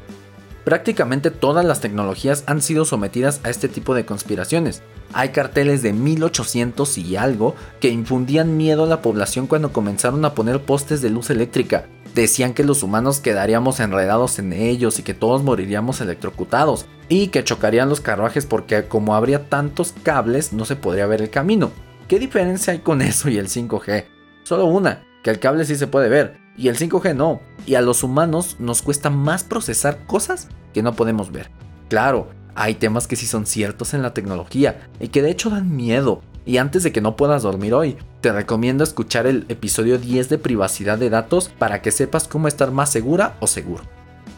Prácticamente 0.65 1.31
todas 1.31 1.65
las 1.65 1.81
tecnologías 1.81 2.43
han 2.47 2.63
sido 2.63 2.87
sometidas 2.87 3.41
a 3.45 3.51
este 3.51 3.69
tipo 3.69 3.95
de 3.95 4.07
conspiraciones. 4.07 4.83
Hay 5.13 5.29
carteles 5.29 5.83
de 5.83 5.93
1800 5.93 6.97
y 6.99 7.17
algo 7.17 7.55
que 7.81 7.91
infundían 7.91 8.57
miedo 8.57 8.85
a 8.85 8.87
la 8.87 9.03
población 9.03 9.47
cuando 9.47 9.73
comenzaron 9.73 10.25
a 10.25 10.35
poner 10.35 10.63
postes 10.63 11.03
de 11.03 11.11
luz 11.11 11.29
eléctrica. 11.29 11.87
Decían 12.15 12.55
que 12.55 12.65
los 12.65 12.83
humanos 12.83 13.21
quedaríamos 13.21 13.79
enredados 13.81 14.39
en 14.39 14.55
ellos 14.55 14.99
y 14.99 15.03
que 15.03 15.15
todos 15.15 15.43
moriríamos 15.43 16.01
electrocutados 16.01 16.87
y 17.11 17.29
que 17.29 17.45
chocarían 17.45 17.91
los 17.91 18.01
carruajes 18.01 18.47
porque 18.47 18.85
como 18.85 19.15
habría 19.15 19.51
tantos 19.51 19.95
cables 20.03 20.55
no 20.55 20.65
se 20.65 20.77
podría 20.77 21.07
ver 21.07 21.21
el 21.21 21.31
camino. 21.31 21.73
¿Qué 22.09 22.19
diferencia 22.19 22.73
hay 22.73 22.79
con 22.79 23.03
eso 23.03 23.29
y 23.29 23.37
el 23.37 23.49
5G? 23.49 24.07
Solo 24.45 24.67
una, 24.67 25.07
que 25.23 25.31
el 25.31 25.41
cable 25.41 25.65
sí 25.67 25.75
se 25.77 25.89
puede 25.89 26.09
ver 26.09 26.44
y 26.57 26.69
el 26.69 26.77
5G 26.77 27.15
no. 27.15 27.41
Y 27.67 27.75
a 27.75 27.81
los 27.81 28.03
humanos 28.03 28.57
nos 28.59 28.83
cuesta 28.83 29.11
más 29.11 29.45
procesar 29.45 30.07
cosas 30.07 30.49
que 30.73 30.83
no 30.83 30.95
podemos 30.95 31.33
ver. 31.33 31.51
Claro, 31.89 32.29
hay 32.55 32.75
temas 32.75 33.07
que 33.07 33.17
sí 33.17 33.27
son 33.27 33.47
ciertos 33.47 33.95
en 33.95 34.03
la 34.03 34.15
tecnología 34.15 34.89
y 35.01 35.09
que 35.09 35.23
de 35.23 35.31
hecho 35.31 35.51
dan 35.51 35.75
miedo. 35.75 36.23
Y 36.47 36.59
antes 36.59 36.83
de 36.83 36.93
que 36.93 37.01
no 37.01 37.17
puedas 37.17 37.43
dormir 37.43 37.73
hoy, 37.73 37.97
te 38.21 38.31
recomiendo 38.31 38.85
escuchar 38.85 39.27
el 39.27 39.47
episodio 39.49 39.99
10 39.99 40.29
de 40.29 40.39
privacidad 40.39 40.99
de 40.99 41.11
datos 41.11 41.49
para 41.59 41.81
que 41.81 41.91
sepas 41.91 42.29
cómo 42.29 42.49
estar 42.49 42.71
más 42.71 42.91
segura 42.91 43.37
o 43.41 43.47
seguro. 43.47 43.85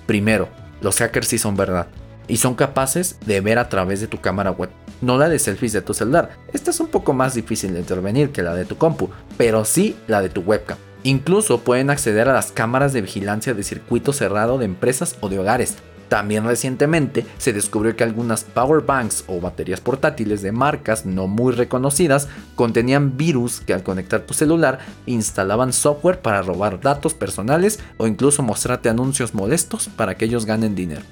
Primero, 0.07 0.49
los 0.81 0.99
hackers 0.99 1.29
sí 1.29 1.39
son 1.39 1.57
verdad 1.57 1.89
y 2.29 2.37
son 2.37 2.55
capaces 2.55 3.19
de 3.27 3.41
ver 3.41 3.59
a 3.59 3.69
través 3.69 4.01
de 4.01 4.07
tu 4.07 4.21
cámara 4.21 4.51
web, 4.51 4.71
no 5.01 5.19
la 5.19 5.29
de 5.29 5.39
selfies 5.39 5.73
de 5.73 5.83
tu 5.83 5.95
celular. 5.95 6.31
Esta 6.53 6.71
es 6.71 6.81
un 6.81 6.89
poco 6.89 7.13
más 7.13 7.35
difícil 7.35 7.73
de 7.75 7.81
intervenir 7.81 8.31
que 8.31 8.43
la 8.43 8.55
de 8.55 8.65
tu 8.65 8.77
compu, 8.77 9.11
pero 9.37 9.65
sí 9.65 9.97
la 10.07 10.23
de 10.23 10.29
tu 10.29 10.43
webcam. 10.43 10.79
Incluso 11.07 11.61
pueden 11.61 11.89
acceder 11.91 12.29
a 12.29 12.33
las 12.33 12.51
cámaras 12.51 12.93
de 12.93 13.01
vigilancia 13.01 13.55
de 13.55 13.63
circuito 13.63 14.13
cerrado 14.13 14.59
de 14.59 14.65
empresas 14.65 15.17
o 15.21 15.29
de 15.29 15.39
hogares. 15.39 15.77
También 16.09 16.45
recientemente 16.45 17.25
se 17.39 17.53
descubrió 17.53 17.95
que 17.95 18.03
algunas 18.03 18.43
power 18.43 18.85
banks 18.85 19.23
o 19.29 19.41
baterías 19.41 19.81
portátiles 19.81 20.43
de 20.43 20.51
marcas 20.51 21.07
no 21.07 21.29
muy 21.29 21.53
reconocidas 21.53 22.27
contenían 22.57 23.17
virus 23.17 23.61
que 23.61 23.73
al 23.73 23.85
conectar 23.85 24.23
tu 24.23 24.35
celular 24.35 24.81
instalaban 25.07 25.73
software 25.73 26.23
para 26.23 26.43
robar 26.43 26.81
datos 26.81 27.15
personales 27.15 27.79
o 27.99 28.09
incluso 28.09 28.43
mostrarte 28.43 28.89
anuncios 28.89 29.33
molestos 29.33 29.89
para 29.89 30.17
que 30.17 30.25
ellos 30.25 30.45
ganen 30.45 30.75
dinero. 30.75 31.03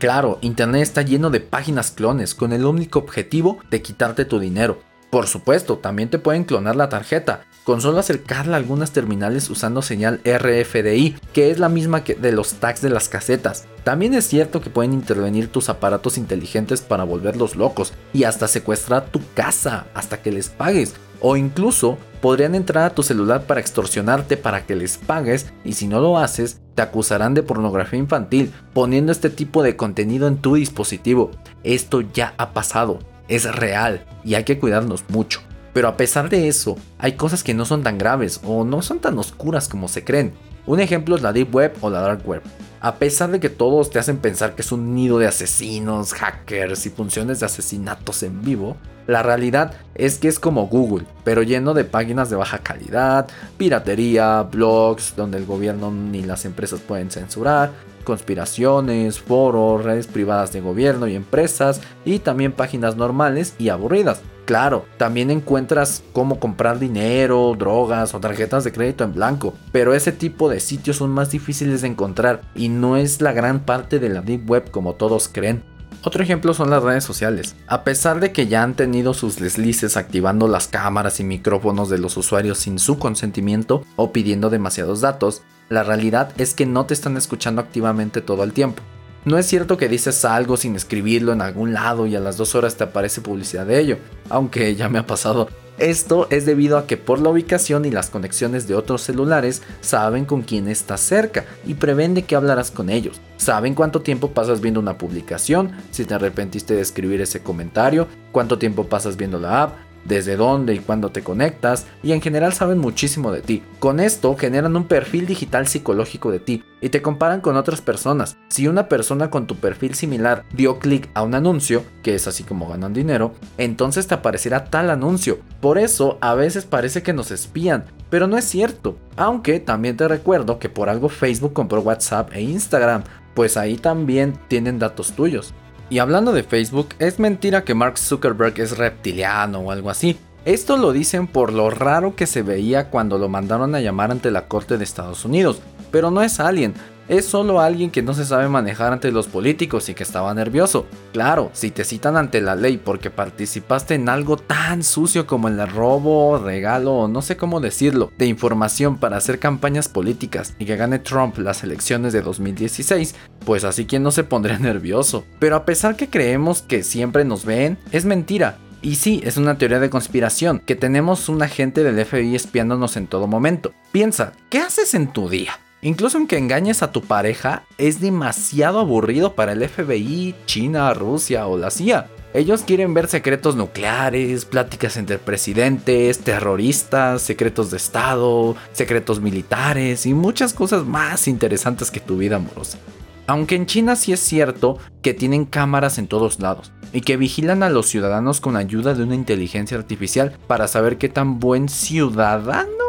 Claro, 0.00 0.38
Internet 0.40 0.82
está 0.82 1.02
lleno 1.02 1.30
de 1.30 1.38
páginas 1.38 1.92
clones 1.92 2.34
con 2.34 2.52
el 2.52 2.64
único 2.64 2.98
objetivo 2.98 3.58
de 3.70 3.82
quitarte 3.82 4.24
tu 4.24 4.40
dinero. 4.40 4.80
Por 5.14 5.28
supuesto, 5.28 5.78
también 5.78 6.10
te 6.10 6.18
pueden 6.18 6.42
clonar 6.42 6.74
la 6.74 6.88
tarjeta, 6.88 7.42
con 7.62 7.80
solo 7.80 8.00
acercarla 8.00 8.56
a 8.56 8.58
algunas 8.58 8.90
terminales 8.90 9.48
usando 9.48 9.80
señal 9.80 10.20
RFDI, 10.24 11.14
que 11.32 11.52
es 11.52 11.60
la 11.60 11.68
misma 11.68 12.02
que 12.02 12.16
de 12.16 12.32
los 12.32 12.54
tags 12.54 12.80
de 12.80 12.90
las 12.90 13.08
casetas. 13.08 13.68
También 13.84 14.14
es 14.14 14.26
cierto 14.26 14.60
que 14.60 14.70
pueden 14.70 14.92
intervenir 14.92 15.46
tus 15.46 15.68
aparatos 15.68 16.18
inteligentes 16.18 16.80
para 16.80 17.04
volverlos 17.04 17.54
locos 17.54 17.92
y 18.12 18.24
hasta 18.24 18.48
secuestrar 18.48 19.06
tu 19.06 19.20
casa 19.34 19.86
hasta 19.94 20.20
que 20.20 20.32
les 20.32 20.48
pagues. 20.48 20.94
O 21.20 21.36
incluso 21.36 21.96
podrían 22.20 22.56
entrar 22.56 22.82
a 22.82 22.94
tu 22.96 23.04
celular 23.04 23.46
para 23.46 23.60
extorsionarte 23.60 24.36
para 24.36 24.66
que 24.66 24.74
les 24.74 24.98
pagues 24.98 25.46
y 25.64 25.74
si 25.74 25.86
no 25.86 26.00
lo 26.00 26.18
haces, 26.18 26.60
te 26.74 26.82
acusarán 26.82 27.34
de 27.34 27.44
pornografía 27.44 28.00
infantil 28.00 28.52
poniendo 28.72 29.12
este 29.12 29.30
tipo 29.30 29.62
de 29.62 29.76
contenido 29.76 30.26
en 30.26 30.38
tu 30.38 30.56
dispositivo. 30.56 31.30
Esto 31.62 32.00
ya 32.00 32.34
ha 32.36 32.52
pasado, 32.52 32.98
es 33.28 33.52
real 33.54 34.04
y 34.24 34.34
hay 34.34 34.44
que 34.44 34.58
cuidarnos 34.58 35.04
mucho. 35.08 35.40
Pero 35.72 35.88
a 35.88 35.96
pesar 35.96 36.28
de 36.28 36.48
eso, 36.48 36.76
hay 36.98 37.12
cosas 37.12 37.42
que 37.42 37.54
no 37.54 37.64
son 37.64 37.82
tan 37.82 37.98
graves 37.98 38.40
o 38.44 38.64
no 38.64 38.80
son 38.80 39.00
tan 39.00 39.18
oscuras 39.18 39.68
como 39.68 39.88
se 39.88 40.04
creen. 40.04 40.32
Un 40.66 40.80
ejemplo 40.80 41.16
es 41.16 41.22
la 41.22 41.32
Deep 41.32 41.54
Web 41.54 41.74
o 41.82 41.90
la 41.90 42.00
Dark 42.00 42.26
Web. 42.26 42.42
A 42.80 42.96
pesar 42.96 43.30
de 43.30 43.40
que 43.40 43.50
todos 43.50 43.90
te 43.90 43.98
hacen 43.98 44.18
pensar 44.18 44.54
que 44.54 44.62
es 44.62 44.72
un 44.72 44.94
nido 44.94 45.18
de 45.18 45.26
asesinos, 45.26 46.12
hackers 46.14 46.86
y 46.86 46.90
funciones 46.90 47.40
de 47.40 47.46
asesinatos 47.46 48.22
en 48.22 48.42
vivo, 48.42 48.76
la 49.06 49.22
realidad 49.22 49.74
es 49.94 50.18
que 50.18 50.28
es 50.28 50.38
como 50.38 50.66
Google, 50.68 51.06
pero 51.24 51.42
lleno 51.42 51.74
de 51.74 51.84
páginas 51.84 52.30
de 52.30 52.36
baja 52.36 52.58
calidad, 52.58 53.28
piratería, 53.58 54.42
blogs 54.42 55.14
donde 55.16 55.36
el 55.36 55.44
gobierno 55.44 55.90
ni 55.90 56.22
las 56.22 56.46
empresas 56.46 56.80
pueden 56.80 57.10
censurar, 57.10 57.72
conspiraciones, 58.04 59.20
foros, 59.20 59.84
redes 59.84 60.06
privadas 60.06 60.52
de 60.52 60.60
gobierno 60.60 61.06
y 61.06 61.14
empresas 61.14 61.82
y 62.06 62.20
también 62.20 62.52
páginas 62.52 62.96
normales 62.96 63.54
y 63.58 63.68
aburridas. 63.68 64.22
Claro, 64.44 64.84
también 64.98 65.30
encuentras 65.30 66.02
cómo 66.12 66.38
comprar 66.38 66.78
dinero, 66.78 67.54
drogas 67.58 68.14
o 68.14 68.20
tarjetas 68.20 68.62
de 68.64 68.72
crédito 68.72 69.02
en 69.02 69.14
blanco, 69.14 69.54
pero 69.72 69.94
ese 69.94 70.12
tipo 70.12 70.50
de 70.50 70.60
sitios 70.60 70.96
son 70.96 71.10
más 71.10 71.30
difíciles 71.30 71.80
de 71.80 71.88
encontrar 71.88 72.42
y 72.54 72.68
no 72.68 72.96
es 72.96 73.22
la 73.22 73.32
gran 73.32 73.60
parte 73.60 73.98
de 73.98 74.10
la 74.10 74.20
Deep 74.20 74.48
Web 74.48 74.70
como 74.70 74.94
todos 74.94 75.28
creen. 75.28 75.62
Otro 76.02 76.22
ejemplo 76.22 76.52
son 76.52 76.68
las 76.68 76.82
redes 76.82 77.02
sociales. 77.02 77.56
A 77.66 77.82
pesar 77.82 78.20
de 78.20 78.30
que 78.30 78.46
ya 78.46 78.62
han 78.62 78.74
tenido 78.74 79.14
sus 79.14 79.36
deslices 79.36 79.96
activando 79.96 80.48
las 80.48 80.68
cámaras 80.68 81.18
y 81.18 81.24
micrófonos 81.24 81.88
de 81.88 81.96
los 81.96 82.18
usuarios 82.18 82.58
sin 82.58 82.78
su 82.78 82.98
consentimiento 82.98 83.82
o 83.96 84.12
pidiendo 84.12 84.50
demasiados 84.50 85.00
datos, 85.00 85.40
la 85.70 85.82
realidad 85.82 86.30
es 86.36 86.52
que 86.52 86.66
no 86.66 86.84
te 86.84 86.92
están 86.92 87.16
escuchando 87.16 87.62
activamente 87.62 88.20
todo 88.20 88.44
el 88.44 88.52
tiempo. 88.52 88.82
No 89.24 89.38
es 89.38 89.46
cierto 89.46 89.78
que 89.78 89.88
dices 89.88 90.24
algo 90.26 90.58
sin 90.58 90.76
escribirlo 90.76 91.32
en 91.32 91.40
algún 91.40 91.72
lado 91.72 92.06
y 92.06 92.14
a 92.14 92.20
las 92.20 92.36
dos 92.36 92.54
horas 92.54 92.76
te 92.76 92.84
aparece 92.84 93.22
publicidad 93.22 93.64
de 93.64 93.80
ello, 93.80 93.98
aunque 94.28 94.74
ya 94.76 94.88
me 94.88 94.98
ha 94.98 95.06
pasado. 95.06 95.48
Esto 95.78 96.28
es 96.30 96.46
debido 96.46 96.78
a 96.78 96.86
que 96.86 96.96
por 96.96 97.20
la 97.20 97.30
ubicación 97.30 97.84
y 97.84 97.90
las 97.90 98.08
conexiones 98.08 98.68
de 98.68 98.76
otros 98.76 99.02
celulares 99.02 99.62
saben 99.80 100.24
con 100.24 100.42
quién 100.42 100.68
estás 100.68 101.00
cerca 101.00 101.46
y 101.66 101.74
prevén 101.74 102.14
de 102.14 102.22
que 102.22 102.36
hablarás 102.36 102.70
con 102.70 102.90
ellos. 102.90 103.20
Saben 103.38 103.74
cuánto 103.74 104.00
tiempo 104.00 104.30
pasas 104.30 104.60
viendo 104.60 104.78
una 104.78 104.98
publicación, 104.98 105.72
si 105.90 106.04
te 106.04 106.14
arrepentiste 106.14 106.74
de 106.74 106.82
escribir 106.82 107.20
ese 107.20 107.42
comentario, 107.42 108.06
cuánto 108.30 108.56
tiempo 108.56 108.86
pasas 108.86 109.16
viendo 109.16 109.40
la 109.40 109.64
app, 109.64 109.76
desde 110.04 110.36
dónde 110.36 110.74
y 110.74 110.78
cuándo 110.78 111.10
te 111.10 111.22
conectas 111.22 111.86
y 112.02 112.12
en 112.12 112.20
general 112.20 112.52
saben 112.52 112.78
muchísimo 112.78 113.32
de 113.32 113.42
ti. 113.42 113.62
Con 113.78 114.00
esto 114.00 114.36
generan 114.36 114.76
un 114.76 114.84
perfil 114.84 115.26
digital 115.26 115.66
psicológico 115.66 116.30
de 116.30 116.40
ti 116.40 116.64
y 116.80 116.90
te 116.90 117.02
comparan 117.02 117.40
con 117.40 117.56
otras 117.56 117.80
personas. 117.80 118.36
Si 118.48 118.68
una 118.68 118.88
persona 118.88 119.30
con 119.30 119.46
tu 119.46 119.56
perfil 119.56 119.94
similar 119.94 120.44
dio 120.52 120.78
clic 120.78 121.08
a 121.14 121.22
un 121.22 121.34
anuncio, 121.34 121.82
que 122.02 122.14
es 122.14 122.26
así 122.28 122.44
como 122.44 122.68
ganan 122.68 122.92
dinero, 122.92 123.32
entonces 123.58 124.06
te 124.06 124.14
aparecerá 124.14 124.66
tal 124.66 124.90
anuncio. 124.90 125.38
Por 125.60 125.78
eso 125.78 126.18
a 126.20 126.34
veces 126.34 126.64
parece 126.64 127.02
que 127.02 127.12
nos 127.12 127.30
espían, 127.30 127.84
pero 128.10 128.26
no 128.26 128.36
es 128.36 128.44
cierto. 128.44 128.96
Aunque 129.16 129.60
también 129.60 129.96
te 129.96 130.08
recuerdo 130.08 130.58
que 130.58 130.68
por 130.68 130.88
algo 130.88 131.08
Facebook 131.08 131.52
compró 131.52 131.80
WhatsApp 131.80 132.30
e 132.32 132.42
Instagram, 132.42 133.04
pues 133.34 133.56
ahí 133.56 133.76
también 133.76 134.38
tienen 134.48 134.78
datos 134.78 135.12
tuyos. 135.12 135.54
Y 135.94 136.00
hablando 136.00 136.32
de 136.32 136.42
Facebook, 136.42 136.88
es 136.98 137.20
mentira 137.20 137.62
que 137.62 137.72
Mark 137.72 137.98
Zuckerberg 137.98 138.58
es 138.58 138.76
reptiliano 138.76 139.60
o 139.60 139.70
algo 139.70 139.90
así. 139.90 140.18
Esto 140.44 140.76
lo 140.76 140.90
dicen 140.90 141.28
por 141.28 141.52
lo 141.52 141.70
raro 141.70 142.16
que 142.16 142.26
se 142.26 142.42
veía 142.42 142.90
cuando 142.90 143.16
lo 143.16 143.28
mandaron 143.28 143.76
a 143.76 143.80
llamar 143.80 144.10
ante 144.10 144.32
la 144.32 144.48
Corte 144.48 144.76
de 144.76 144.82
Estados 144.82 145.24
Unidos, 145.24 145.62
pero 145.92 146.10
no 146.10 146.22
es 146.22 146.40
alien, 146.40 146.74
es 147.08 147.24
solo 147.24 147.60
alguien 147.60 147.90
que 147.90 148.02
no 148.02 148.14
se 148.14 148.24
sabe 148.24 148.48
manejar 148.48 148.92
ante 148.92 149.12
los 149.12 149.26
políticos 149.26 149.88
y 149.88 149.94
que 149.94 150.02
estaba 150.02 150.32
nervioso. 150.34 150.86
Claro, 151.12 151.50
si 151.52 151.70
te 151.70 151.84
citan 151.84 152.16
ante 152.16 152.40
la 152.40 152.56
ley 152.56 152.78
porque 152.78 153.10
participaste 153.10 153.94
en 153.94 154.08
algo 154.08 154.36
tan 154.36 154.82
sucio 154.82 155.26
como 155.26 155.48
el 155.48 155.66
robo, 155.68 156.38
regalo 156.38 156.94
o 156.94 157.08
no 157.08 157.22
sé 157.22 157.36
cómo 157.36 157.60
decirlo, 157.60 158.12
de 158.18 158.26
información 158.26 158.98
para 158.98 159.16
hacer 159.16 159.38
campañas 159.38 159.88
políticas 159.88 160.54
y 160.58 160.64
que 160.64 160.76
gane 160.76 160.98
Trump 160.98 161.38
las 161.38 161.62
elecciones 161.62 162.12
de 162.12 162.22
2016, 162.22 163.14
pues 163.44 163.64
así 163.64 163.86
quien 163.86 164.02
no 164.02 164.10
se 164.10 164.24
pondría 164.24 164.58
nervioso. 164.60 165.24
Pero 165.38 165.56
a 165.56 165.64
pesar 165.64 165.96
que 165.96 166.08
creemos 166.10 166.62
que 166.62 166.82
siempre 166.82 167.24
nos 167.24 167.44
ven, 167.44 167.78
es 167.92 168.04
mentira. 168.04 168.58
Y 168.82 168.96
sí, 168.96 169.22
es 169.24 169.38
una 169.38 169.56
teoría 169.56 169.80
de 169.80 169.88
conspiración, 169.88 170.58
que 170.58 170.76
tenemos 170.76 171.30
un 171.30 171.40
agente 171.42 171.82
del 171.82 172.04
FBI 172.04 172.34
espiándonos 172.34 172.98
en 172.98 173.06
todo 173.06 173.26
momento. 173.26 173.72
Piensa, 173.92 174.32
¿qué 174.50 174.58
haces 174.58 174.92
en 174.92 175.10
tu 175.10 175.30
día? 175.30 175.58
Incluso 175.84 176.16
aunque 176.16 176.38
engañes 176.38 176.82
a 176.82 176.92
tu 176.92 177.02
pareja, 177.02 177.64
es 177.76 178.00
demasiado 178.00 178.80
aburrido 178.80 179.34
para 179.34 179.52
el 179.52 179.68
FBI, 179.68 180.34
China, 180.46 180.94
Rusia 180.94 181.46
o 181.46 181.58
la 181.58 181.70
CIA. 181.70 182.08
Ellos 182.32 182.62
quieren 182.62 182.94
ver 182.94 183.06
secretos 183.06 183.54
nucleares, 183.54 184.46
pláticas 184.46 184.96
entre 184.96 185.18
presidentes, 185.18 186.20
terroristas, 186.20 187.20
secretos 187.20 187.70
de 187.70 187.76
Estado, 187.76 188.56
secretos 188.72 189.20
militares 189.20 190.06
y 190.06 190.14
muchas 190.14 190.54
cosas 190.54 190.86
más 190.86 191.28
interesantes 191.28 191.90
que 191.90 192.00
tu 192.00 192.16
vida 192.16 192.36
amorosa. 192.36 192.78
Aunque 193.26 193.54
en 193.54 193.66
China 193.66 193.94
sí 193.94 194.14
es 194.14 194.20
cierto 194.20 194.78
que 195.02 195.12
tienen 195.12 195.44
cámaras 195.44 195.98
en 195.98 196.08
todos 196.08 196.40
lados 196.40 196.72
y 196.94 197.02
que 197.02 197.18
vigilan 197.18 197.62
a 197.62 197.68
los 197.68 197.88
ciudadanos 197.88 198.40
con 198.40 198.56
ayuda 198.56 198.94
de 198.94 199.02
una 199.02 199.16
inteligencia 199.16 199.76
artificial 199.76 200.32
para 200.46 200.66
saber 200.66 200.96
qué 200.96 201.10
tan 201.10 201.40
buen 201.40 201.68
ciudadano 201.68 202.83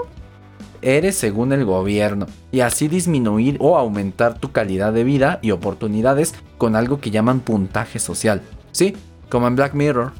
eres 0.86 1.18
según 1.18 1.51
el 1.51 1.65
gobierno 1.65 2.27
y 2.51 2.62
así 2.62 2.88
disminuir 2.88 3.58
o 3.60 3.77
aumentar 3.77 4.38
tu 4.38 4.51
calidad 4.51 4.94
de 4.94 5.04
vida 5.04 5.39
y 5.42 5.51
oportunidades 5.51 6.36
con 6.58 6.75
algo 6.75 7.01
que 7.01 7.12
llaman 7.12 7.39
puntaje 7.39 8.00
social. 8.00 8.42
Sí, 8.72 8.96
como 9.30 9.48
en 9.48 9.56
Black 9.56 9.74
Mirror. 9.74 10.13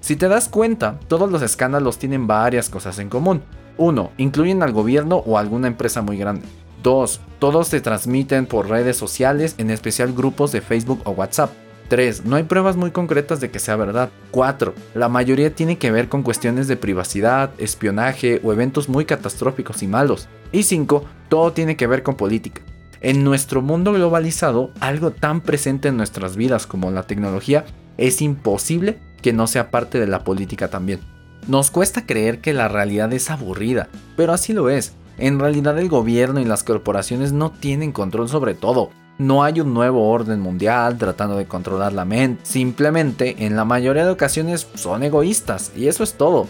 Si 0.00 0.16
te 0.16 0.28
das 0.28 0.48
cuenta, 0.48 0.98
todos 1.06 1.30
los 1.30 1.40
escándalos 1.40 1.98
tienen 1.98 2.26
varias 2.26 2.68
cosas 2.68 2.98
en 2.98 3.08
común. 3.08 3.42
1. 3.78 4.10
Incluyen 4.18 4.62
al 4.62 4.72
gobierno 4.72 5.18
o 5.18 5.38
alguna 5.38 5.68
empresa 5.68 6.02
muy 6.02 6.18
grande. 6.18 6.46
2. 6.82 7.20
Todos 7.38 7.68
se 7.68 7.80
transmiten 7.80 8.46
por 8.46 8.68
redes 8.68 8.96
sociales, 8.96 9.54
en 9.58 9.70
especial 9.70 10.12
grupos 10.12 10.50
de 10.50 10.60
Facebook 10.60 11.00
o 11.04 11.12
WhatsApp. 11.12 11.52
3. 11.92 12.24
No 12.24 12.36
hay 12.36 12.44
pruebas 12.44 12.74
muy 12.74 12.90
concretas 12.90 13.38
de 13.42 13.50
que 13.50 13.58
sea 13.58 13.76
verdad. 13.76 14.08
4. 14.30 14.72
La 14.94 15.10
mayoría 15.10 15.54
tiene 15.54 15.76
que 15.76 15.90
ver 15.90 16.08
con 16.08 16.22
cuestiones 16.22 16.66
de 16.66 16.78
privacidad, 16.78 17.50
espionaje 17.58 18.40
o 18.42 18.50
eventos 18.50 18.88
muy 18.88 19.04
catastróficos 19.04 19.82
y 19.82 19.88
malos. 19.88 20.26
Y 20.52 20.62
5. 20.62 21.04
Todo 21.28 21.52
tiene 21.52 21.76
que 21.76 21.86
ver 21.86 22.02
con 22.02 22.16
política. 22.16 22.62
En 23.02 23.24
nuestro 23.24 23.60
mundo 23.60 23.92
globalizado, 23.92 24.70
algo 24.80 25.10
tan 25.10 25.42
presente 25.42 25.88
en 25.88 25.98
nuestras 25.98 26.34
vidas 26.34 26.66
como 26.66 26.90
la 26.90 27.02
tecnología 27.02 27.66
es 27.98 28.22
imposible 28.22 28.98
que 29.20 29.34
no 29.34 29.46
sea 29.46 29.70
parte 29.70 30.00
de 30.00 30.06
la 30.06 30.24
política 30.24 30.68
también. 30.68 31.00
Nos 31.46 31.70
cuesta 31.70 32.06
creer 32.06 32.40
que 32.40 32.54
la 32.54 32.68
realidad 32.68 33.12
es 33.12 33.28
aburrida, 33.28 33.90
pero 34.16 34.32
así 34.32 34.54
lo 34.54 34.70
es. 34.70 34.94
En 35.18 35.38
realidad 35.38 35.78
el 35.78 35.90
gobierno 35.90 36.40
y 36.40 36.46
las 36.46 36.64
corporaciones 36.64 37.34
no 37.34 37.50
tienen 37.50 37.92
control 37.92 38.30
sobre 38.30 38.54
todo. 38.54 38.88
No 39.18 39.44
hay 39.44 39.60
un 39.60 39.74
nuevo 39.74 40.08
orden 40.08 40.40
mundial 40.40 40.98
tratando 40.98 41.36
de 41.36 41.46
controlar 41.46 41.92
la 41.92 42.04
mente. 42.04 42.40
Simplemente, 42.44 43.46
en 43.46 43.56
la 43.56 43.64
mayoría 43.64 44.04
de 44.04 44.10
ocasiones 44.10 44.66
son 44.74 45.02
egoístas 45.02 45.72
y 45.76 45.88
eso 45.88 46.02
es 46.02 46.14
todo. 46.14 46.48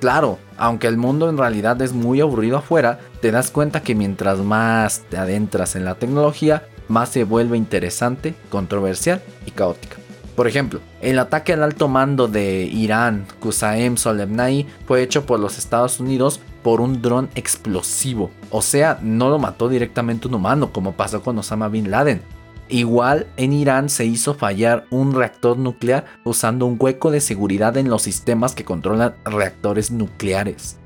Claro, 0.00 0.38
aunque 0.56 0.86
el 0.86 0.96
mundo 0.96 1.28
en 1.28 1.38
realidad 1.38 1.80
es 1.82 1.92
muy 1.92 2.20
aburrido 2.20 2.58
afuera, 2.58 3.00
te 3.20 3.32
das 3.32 3.50
cuenta 3.50 3.82
que 3.82 3.94
mientras 3.94 4.38
más 4.38 5.02
te 5.10 5.16
adentras 5.16 5.74
en 5.74 5.84
la 5.84 5.96
tecnología, 5.96 6.64
más 6.86 7.10
se 7.10 7.24
vuelve 7.24 7.56
interesante, 7.56 8.34
controversial 8.48 9.20
y 9.44 9.50
caótica. 9.50 9.96
Por 10.36 10.46
ejemplo, 10.46 10.80
el 11.00 11.18
ataque 11.18 11.52
al 11.52 11.64
alto 11.64 11.88
mando 11.88 12.28
de 12.28 12.62
Irán, 12.62 13.26
Qusayem 13.40 13.96
Soleimani, 13.96 14.66
fue 14.86 15.02
hecho 15.02 15.26
por 15.26 15.40
los 15.40 15.58
Estados 15.58 15.98
Unidos 15.98 16.40
por 16.68 16.82
un 16.82 17.00
dron 17.00 17.30
explosivo. 17.34 18.30
O 18.50 18.60
sea, 18.60 18.98
no 19.00 19.30
lo 19.30 19.38
mató 19.38 19.70
directamente 19.70 20.28
un 20.28 20.34
humano, 20.34 20.70
como 20.70 20.92
pasó 20.92 21.22
con 21.22 21.38
Osama 21.38 21.70
Bin 21.70 21.90
Laden. 21.90 22.20
Igual 22.68 23.26
en 23.38 23.54
Irán 23.54 23.88
se 23.88 24.04
hizo 24.04 24.34
fallar 24.34 24.84
un 24.90 25.14
reactor 25.14 25.56
nuclear 25.56 26.04
usando 26.24 26.66
un 26.66 26.76
hueco 26.78 27.10
de 27.10 27.22
seguridad 27.22 27.78
en 27.78 27.88
los 27.88 28.02
sistemas 28.02 28.54
que 28.54 28.66
controlan 28.66 29.14
reactores 29.24 29.90
nucleares. 29.90 30.76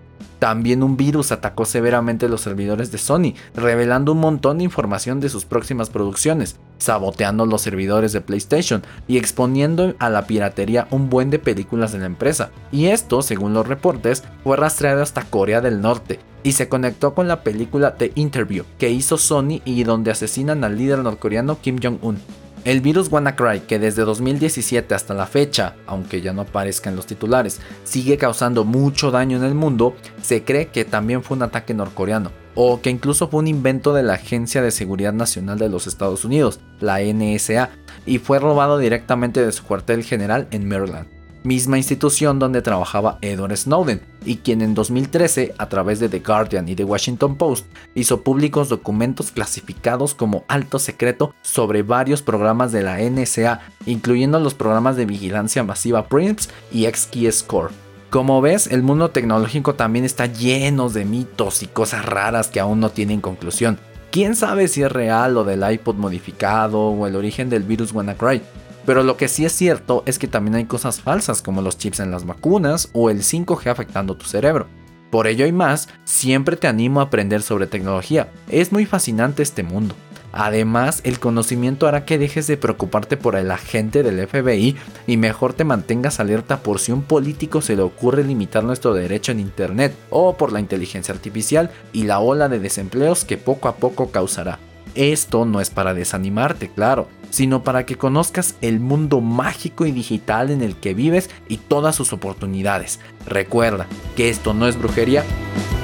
También 0.43 0.83
un 0.83 0.97
virus 0.97 1.31
atacó 1.31 1.65
severamente 1.65 2.29
los 2.29 2.41
servidores 2.41 2.91
de 2.91 2.99
Sony, 2.99 3.35
revelando 3.55 4.11
un 4.11 4.19
montón 4.19 4.59
de 4.59 4.65
información 4.65 5.21
de 5.21 5.29
sus 5.29 5.45
próximas 5.45 5.89
producciones, 5.89 6.57
saboteando 6.79 7.47
los 7.47 7.63
servidores 7.63 8.13
de 8.13 8.23
PlayStation 8.23 8.83
y 9.07 9.19
exponiendo 9.19 9.95
a 10.01 10.11
la 10.11 10.27
piratería 10.27 10.89
un 10.91 11.09
buen 11.09 11.31
de 11.31 11.39
películas 11.39 11.93
de 11.93 12.01
la 12.01 12.07
empresa. 12.07 12.51
Y 12.73 12.87
esto, 12.87 13.23
según 13.23 13.55
los 13.55 13.69
reportes, 13.69 14.25
fue 14.43 14.57
rastreado 14.57 15.05
hasta 15.05 15.23
Corea 15.23 15.61
del 15.61 15.81
Norte 15.81 16.19
y 16.43 16.51
se 16.51 16.69
conectó 16.69 17.15
con 17.15 17.29
la 17.29 17.45
película 17.45 17.95
The 17.95 18.11
Interview 18.17 18.65
que 18.81 18.91
hizo 18.91 19.19
Sony 19.19 19.61
y 19.65 19.85
donde 19.85 20.11
asesinan 20.11 20.65
al 20.65 20.77
líder 20.77 20.99
norcoreano 20.99 21.61
Kim 21.61 21.79
Jong-un. 21.81 22.19
El 22.65 22.81
virus 22.81 23.11
WannaCry, 23.11 23.61
que 23.61 23.81
desde 23.81 24.03
2017 24.03 24.95
hasta 24.95 25.15
la 25.15 25.27
fecha, 25.27 25.75
aunque 25.85 26.21
ya 26.21 26.33
no 26.33 26.43
aparezca 26.43 26.91
en 26.91 26.95
los 26.95 27.07
titulares, 27.07 27.61
sigue 27.83 28.17
causando 28.17 28.65
mucho 28.65 29.11
daño 29.11 29.37
en 29.37 29.43
el 29.43 29.55
mundo, 29.55 29.97
se 30.23 30.45
cree 30.45 30.69
que 30.69 30.85
también 30.85 31.25
fue 31.25 31.37
un 31.37 31.43
ataque 31.43 31.75
norcoreano, 31.75 32.31
o 32.55 32.81
que 32.81 32.91
incluso 32.91 33.27
fue 33.27 33.41
un 33.41 33.49
invento 33.49 33.93
de 33.93 34.05
la 34.05 34.15
Agencia 34.15 34.63
de 34.63 34.71
Seguridad 34.71 35.13
Nacional 35.13 35.59
de 35.59 35.71
los 35.71 35.89
Estados 35.89 36.25
Unidos, 36.25 36.61
la 36.79 37.01
NSA, 37.01 37.71
y 38.07 38.19
fue 38.19 38.39
robado 38.39 38.79
directamente 38.79 39.45
de 39.45 39.51
su 39.51 39.65
cuartel 39.65 40.05
general 40.05 40.47
en 40.53 40.69
Maryland 40.69 41.12
misma 41.45 41.77
institución 41.77 42.39
donde 42.39 42.63
trabajaba 42.63 43.19
Edward 43.21 43.57
Snowden, 43.57 44.01
y 44.25 44.37
quien 44.37 44.63
en 44.63 44.75
2013, 44.75 45.55
a 45.59 45.69
través 45.69 46.01
de 46.01 46.09
The 46.09 46.21
Guardian 46.21 46.69
y 46.69 46.75
The 46.75 46.85
Washington 46.85 47.37
Post, 47.37 47.67
hizo 47.95 48.23
públicos 48.23 48.69
documentos 48.69 49.31
clasificados 49.31 50.15
como 50.15 50.45
alto 50.49 50.79
secreto 50.79 51.35
sobre 51.43 51.83
varios 51.83 52.23
programas 52.23 52.73
de 52.73 52.83
la 52.83 52.99
NSA, 52.99 53.61
incluyendo 53.87 54.39
los 54.41 54.55
programas 54.55 54.97
de 54.97 55.07
vigilancia 55.07 55.65
masiva 55.65 56.07
PRIMS 56.09 56.49
y 56.71 56.87
XKeyscore. 56.87 57.75
Como 58.11 58.43
ves, 58.43 58.67
el 58.67 58.83
mundo 58.83 59.11
tecnológico 59.11 59.75
también 59.75 60.05
está 60.05 60.27
lleno 60.27 60.91
de 60.91 61.07
mitos 61.07 61.63
y 61.63 61.67
cosas 61.67 62.05
raras 62.05 62.49
que 62.49 62.61
aún 62.61 62.79
no 62.79 62.91
tienen 62.91 63.23
conclusión. 63.23 63.79
¿Quién 64.11 64.37
sabe 64.37 64.69
si 64.69 64.83
es 64.83 64.93
real 64.93 65.33
lo 65.33 65.45
del 65.45 65.65
iPod 65.67 65.95
modificado 65.95 66.79
o 66.79 67.07
el 67.07 67.17
origen 67.17 67.49
del 67.49 67.63
virus 67.63 67.93
WannaCry? 67.95 68.43
Pero 68.85 69.03
lo 69.03 69.17
que 69.17 69.29
sí 69.29 69.45
es 69.45 69.53
cierto 69.53 70.03
es 70.07 70.19
que 70.19 70.29
también 70.29 70.57
hay 70.57 70.65
cosas 70.65 71.01
falsas 71.01 71.43
como 71.43 71.63
los 71.63 71.79
chips 71.79 72.01
en 72.01 72.11
las 72.11 72.27
vacunas 72.27 72.91
o 72.93 73.11
el 73.11 73.23
5G 73.23 73.71
afectando 73.71 74.17
tu 74.17 74.27
cerebro. 74.27 74.67
Por 75.11 75.27
ello 75.27 75.47
y 75.47 75.53
más, 75.53 75.89
siempre 76.05 76.57
te 76.57 76.67
animo 76.67 77.01
a 77.01 77.05
aprender 77.05 77.43
sobre 77.43 77.67
tecnología. 77.67 78.33
Es 78.49 78.73
muy 78.73 78.87
fascinante 78.87 79.43
este 79.43 79.63
mundo. 79.63 79.95
Además, 80.33 81.03
el 81.05 81.21
conocimiento 81.21 81.87
hará 81.87 82.07
que 82.07 82.17
dejes 82.17 82.47
de 82.47 82.57
preocuparte 82.57 83.19
por 83.19 83.37
el 83.37 83.51
agente 83.51 84.03
del 84.03 84.27
FBI 84.27 84.77
y 85.07 85.17
mejor 85.19 85.53
te 85.53 85.65
mantengas 85.65 86.21
alerta 86.21 86.63
por 86.63 86.81
si 86.81 86.91
un 86.91 87.03
político 87.03 87.61
se 87.61 87.77
le 87.77 87.83
ocurre 87.83 88.25
limitar 88.25 88.65
nuestro 88.65 88.95
derecho 88.95 89.33
en 89.33 89.41
Internet 89.41 89.95
o 90.09 90.39
por 90.39 90.51
la 90.51 90.61
inteligencia 90.61 91.13
artificial 91.13 91.71
y 91.93 92.05
la 92.05 92.21
ola 92.21 92.49
de 92.49 92.61
desempleos 92.61 93.27
que 93.27 93.37
poco 93.37 93.69
a 93.69 93.77
poco 93.77 94.11
causará. 94.11 94.59
Esto 94.95 95.45
no 95.45 95.61
es 95.61 95.69
para 95.69 95.93
desanimarte, 95.93 96.71
claro, 96.71 97.09
sino 97.33 97.65
para 97.65 97.87
que 97.87 97.97
conozcas 97.97 98.57
el 98.61 98.79
mundo 98.79 99.21
mágico 99.21 99.87
y 99.87 99.91
digital 99.91 100.51
en 100.51 100.63
el 100.63 100.77
que 100.77 100.93
vives 100.95 101.31
y 101.49 101.57
todas 101.57 101.97
sus 101.97 102.13
oportunidades. 102.13 103.01
Recuerda 103.27 103.87
que 104.15 104.29
esto 104.29 104.53
no 104.53 104.69
es 104.69 104.79
brujería, 104.79 105.25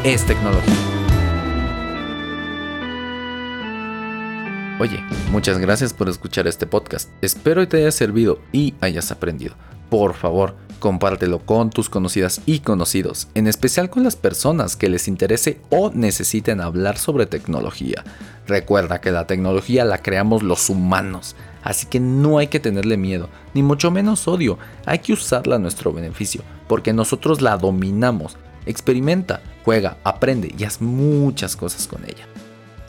es 0.04 0.24
tecnología. 0.26 0.74
Oye, 4.78 5.02
muchas 5.32 5.58
gracias 5.58 5.92
por 5.92 6.08
escuchar 6.08 6.46
este 6.46 6.66
podcast. 6.66 7.10
Espero 7.22 7.66
te 7.66 7.78
haya 7.78 7.90
servido 7.90 8.40
y 8.52 8.74
hayas 8.80 9.10
aprendido. 9.10 9.54
Por 9.90 10.14
favor, 10.14 10.54
compártelo 10.78 11.40
con 11.40 11.70
tus 11.70 11.88
conocidas 11.88 12.40
y 12.46 12.60
conocidos, 12.60 13.28
en 13.34 13.46
especial 13.46 13.90
con 13.90 14.04
las 14.04 14.16
personas 14.16 14.76
que 14.76 14.88
les 14.88 15.08
interese 15.08 15.60
o 15.70 15.90
necesiten 15.90 16.60
hablar 16.60 16.98
sobre 16.98 17.26
tecnología. 17.26 18.04
Recuerda 18.46 19.00
que 19.00 19.10
la 19.10 19.26
tecnología 19.26 19.84
la 19.84 19.98
creamos 19.98 20.42
los 20.42 20.70
humanos, 20.70 21.36
así 21.62 21.86
que 21.86 22.00
no 22.00 22.38
hay 22.38 22.46
que 22.46 22.60
tenerle 22.60 22.96
miedo, 22.96 23.28
ni 23.54 23.62
mucho 23.62 23.90
menos 23.90 24.26
odio, 24.28 24.58
hay 24.86 25.00
que 25.00 25.12
usarla 25.12 25.56
a 25.56 25.58
nuestro 25.60 25.92
beneficio, 25.92 26.42
porque 26.66 26.92
nosotros 26.92 27.40
la 27.40 27.56
dominamos. 27.56 28.36
Experimenta, 28.66 29.40
juega, 29.64 29.96
aprende 30.04 30.54
y 30.56 30.64
haz 30.64 30.80
muchas 30.80 31.56
cosas 31.56 31.86
con 31.86 32.04
ella. 32.04 32.26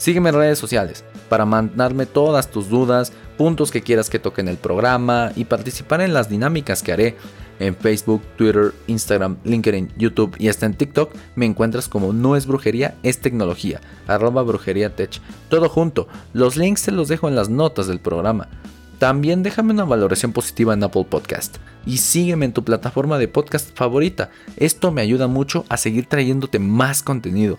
Sígueme 0.00 0.30
en 0.30 0.36
redes 0.36 0.58
sociales 0.58 1.04
para 1.28 1.44
mandarme 1.44 2.06
todas 2.06 2.50
tus 2.50 2.68
dudas, 2.70 3.12
puntos 3.36 3.70
que 3.70 3.82
quieras 3.82 4.10
que 4.10 4.18
toque 4.18 4.40
en 4.40 4.48
el 4.48 4.56
programa 4.56 5.32
y 5.36 5.44
participar 5.44 6.00
en 6.00 6.12
las 6.14 6.28
dinámicas 6.28 6.82
que 6.82 6.92
haré 6.92 7.16
en 7.60 7.76
Facebook, 7.76 8.22
Twitter, 8.36 8.74
Instagram, 8.88 9.36
LinkedIn, 9.44 9.92
YouTube 9.96 10.34
y 10.38 10.48
hasta 10.48 10.66
en 10.66 10.74
TikTok 10.74 11.14
me 11.36 11.46
encuentras 11.46 11.88
como 11.88 12.12
No 12.12 12.34
es 12.34 12.46
brujería, 12.46 12.96
es 13.04 13.20
tecnología, 13.20 13.80
arroba 14.08 14.42
brujería 14.42 14.96
tech. 14.96 15.20
Todo 15.48 15.68
junto, 15.68 16.08
los 16.32 16.56
links 16.56 16.82
te 16.82 16.90
los 16.90 17.06
dejo 17.06 17.28
en 17.28 17.36
las 17.36 17.48
notas 17.48 17.86
del 17.86 18.00
programa. 18.00 18.48
También 18.98 19.42
déjame 19.42 19.72
una 19.72 19.84
valoración 19.84 20.32
positiva 20.32 20.74
en 20.74 20.82
Apple 20.82 21.06
Podcast 21.08 21.56
y 21.86 21.98
sígueme 21.98 22.44
en 22.44 22.52
tu 22.52 22.64
plataforma 22.64 23.18
de 23.18 23.28
podcast 23.28 23.74
favorita. 23.74 24.30
Esto 24.56 24.90
me 24.90 25.00
ayuda 25.00 25.26
mucho 25.26 25.64
a 25.68 25.78
seguir 25.78 26.06
trayéndote 26.06 26.58
más 26.58 27.02
contenido. 27.02 27.58